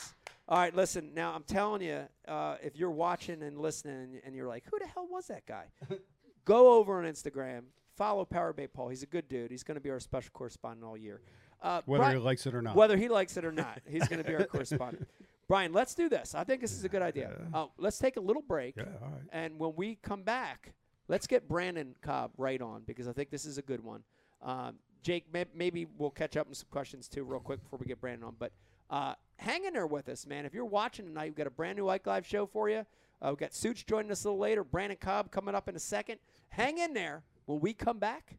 [0.49, 1.13] All right, listen.
[1.15, 4.87] Now I'm telling you, uh, if you're watching and listening, and you're like, "Who the
[4.87, 5.65] hell was that guy?"
[6.45, 7.65] Go over on Instagram,
[7.97, 8.89] follow Power Bait Paul.
[8.89, 9.51] He's a good dude.
[9.51, 11.21] He's going to be our special correspondent all year.
[11.63, 12.77] Uh, Whether Bri- he likes it or not.
[12.77, 15.09] whether he likes it or not, he's going to be our correspondent.
[15.49, 16.35] Brian, let's do this.
[16.35, 17.33] I think this is a good idea.
[17.55, 19.23] Uh, let's take a little break, yeah, all right.
[19.33, 20.73] and when we come back,
[21.09, 24.03] let's get Brandon Cobb right on because I think this is a good one.
[24.43, 27.87] Um, Jake, may- maybe we'll catch up on some questions too, real quick before we
[27.87, 28.37] get Brandon on.
[28.39, 28.53] But
[28.91, 30.45] uh, hang in there with us, man.
[30.47, 32.85] If you're watching tonight, we've got a brand new Ike Live show for you.
[33.23, 34.63] Uh, we've got Suits joining us a little later.
[34.65, 36.19] Brandon Cobb coming up in a second.
[36.51, 37.23] Hang in there.
[37.47, 38.37] When we come back,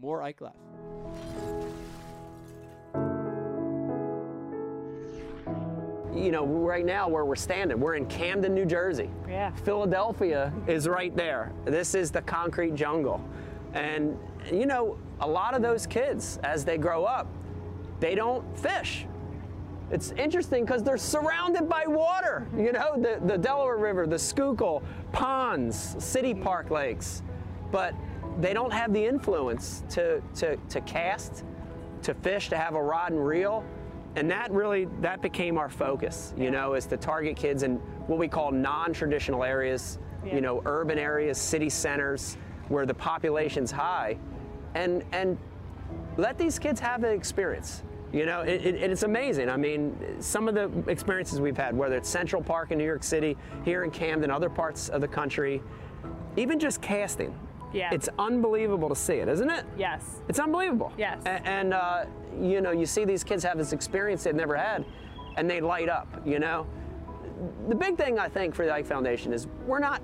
[0.00, 1.35] more Ike Live.
[6.16, 9.10] You know, right now where we're standing, we're in Camden, New Jersey.
[9.28, 9.50] Yeah.
[9.50, 11.52] Philadelphia is right there.
[11.64, 13.22] This is the concrete jungle.
[13.74, 14.18] And,
[14.50, 17.26] you know, a lot of those kids, as they grow up,
[18.00, 19.06] they don't fish.
[19.90, 22.60] It's interesting because they're surrounded by water, mm-hmm.
[22.60, 27.22] you know, the, the Delaware River, the Schuylkill, ponds, city park lakes.
[27.70, 27.94] But
[28.40, 31.44] they don't have the influence to, to, to cast,
[32.02, 33.64] to fish, to have a rod and reel.
[34.16, 38.18] And that really, that became our focus, you know, is to target kids in what
[38.18, 40.34] we call non-traditional areas, Yeah.
[40.36, 42.38] you know, urban areas, city centers,
[42.68, 44.16] where the population's high.
[44.74, 45.36] And, and
[46.16, 47.82] let these kids have the experience.
[48.12, 49.50] You know, it, it, it's amazing.
[49.50, 53.02] I mean, some of the experiences we've had, whether it's Central Park in New York
[53.02, 55.62] City, here in Camden, other parts of the country,
[56.36, 57.34] even just casting.
[57.72, 57.90] Yeah.
[57.92, 59.64] It's unbelievable to see it, isn't it?
[59.76, 60.20] Yes.
[60.28, 60.92] It's unbelievable.
[60.96, 61.20] Yes.
[61.26, 62.04] A- And, uh,
[62.40, 64.84] you know, you see these kids have this experience they've never had,
[65.36, 66.06] and they light up.
[66.24, 66.66] You know,
[67.68, 70.00] the big thing I think for the Ike Foundation is we're not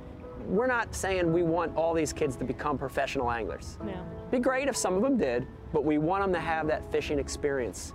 [0.48, 3.78] we're not saying we want all these kids to become professional anglers.
[3.86, 4.02] Yeah.
[4.32, 7.20] Be great if some of them did, but we want them to have that fishing
[7.20, 7.92] experience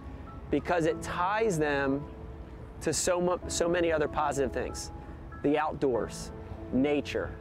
[0.49, 2.05] because it ties them
[2.79, 4.91] to so, mu- so many other positive things
[5.43, 6.31] the outdoors,
[6.71, 7.31] nature,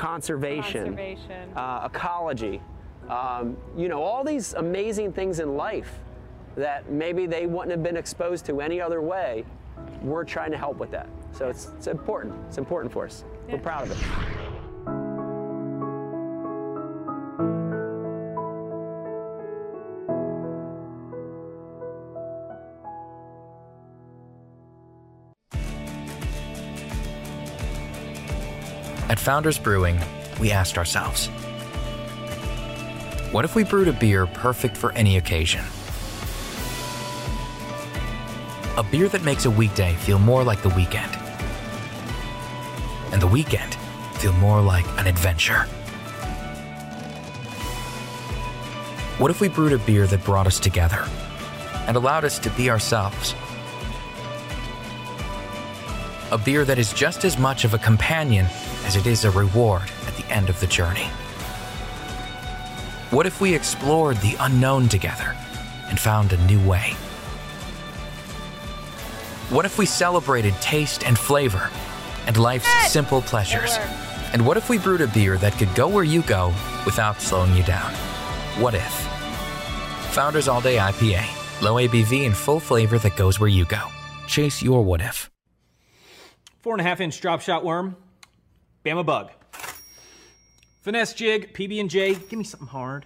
[0.00, 1.52] conservation, Conservation.
[1.54, 2.62] Uh, ecology,
[3.10, 5.98] um, you know, all these amazing things in life
[6.56, 9.44] that maybe they wouldn't have been exposed to any other way.
[10.02, 11.08] We're trying to help with that.
[11.32, 12.34] So it's, it's important.
[12.48, 13.24] It's important for us.
[13.50, 14.49] We're proud of it.
[29.10, 29.98] At Founders Brewing,
[30.38, 31.26] we asked ourselves
[33.32, 35.64] what if we brewed a beer perfect for any occasion?
[38.76, 41.12] A beer that makes a weekday feel more like the weekend,
[43.10, 43.74] and the weekend
[44.20, 45.62] feel more like an adventure.
[49.18, 51.04] What if we brewed a beer that brought us together
[51.88, 53.34] and allowed us to be ourselves?
[56.30, 58.46] A beer that is just as much of a companion
[58.90, 61.06] as it is a reward at the end of the journey.
[63.10, 65.36] What if we explored the unknown together
[65.88, 66.94] and found a new way?
[69.48, 71.70] What if we celebrated taste and flavor
[72.26, 73.78] and life's simple pleasures?
[74.32, 76.48] And what if we brewed a beer that could go where you go
[76.84, 77.92] without slowing you down?
[78.58, 78.92] What if?
[80.14, 81.62] Founders All Day IPA.
[81.62, 83.86] Low ABV and full flavor that goes where you go.
[84.26, 85.30] Chase your what if.
[86.58, 87.94] Four and a half inch drop shot worm,
[88.84, 89.30] Bama bug.
[90.80, 92.14] Finesse jig, PB and J.
[92.14, 93.04] Give me something hard.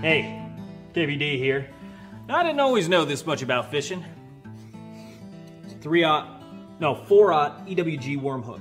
[0.00, 0.42] Hey,
[0.94, 1.68] KVD here.
[2.26, 4.02] Now, I didn't always know this much about fishing.
[5.82, 6.42] Three aught,
[6.80, 8.60] no four aught EWG worm hook.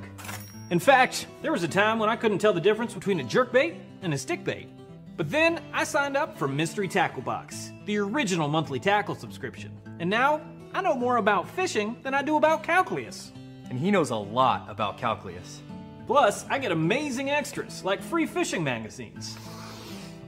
[0.70, 3.54] In fact, there was a time when I couldn't tell the difference between a jerk
[3.54, 4.68] bait and a stick bait.
[5.16, 9.72] But then I signed up for Mystery Tackle Box, the original monthly tackle subscription.
[10.00, 10.42] And now
[10.74, 13.32] I know more about fishing than I do about calculus.
[13.70, 15.62] And he knows a lot about calculus.
[16.08, 19.38] Plus, I get amazing extras like free fishing magazines.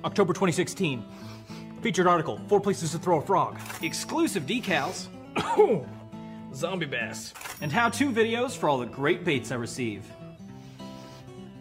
[0.04, 1.04] October 2016.
[1.82, 3.58] Featured article Four Places to Throw a Frog.
[3.82, 5.08] Exclusive decals.
[6.54, 7.34] Zombie bass.
[7.62, 10.06] And how to videos for all the great baits I receive.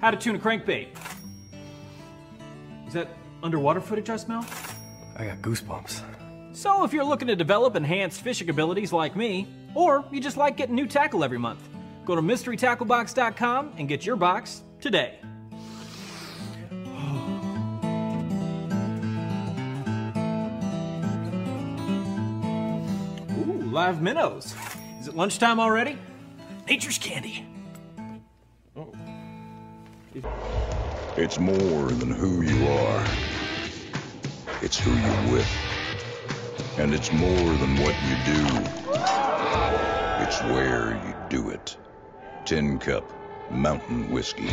[0.01, 0.89] How to tune a crankbait.
[2.89, 3.09] Is that
[3.43, 4.45] underwater footage I smell?
[5.17, 6.03] I got goosebumps.
[6.53, 10.57] So, if you're looking to develop enhanced fishing abilities like me, or you just like
[10.57, 11.69] getting new tackle every month,
[12.09, 15.19] go to mysterytacklebox.com and get your box today.
[23.37, 24.55] Ooh, live minnows.
[24.99, 25.99] Is it lunchtime already?
[26.67, 27.45] Nature's candy.
[28.75, 28.91] Oh.
[31.19, 33.07] It's more than who you are.
[34.63, 35.49] It's who you're with.
[36.79, 38.47] And it's more than what you do.
[40.25, 41.77] It's where you do it.
[42.49, 43.13] Tin Cup
[43.51, 44.49] Mountain Whiskey.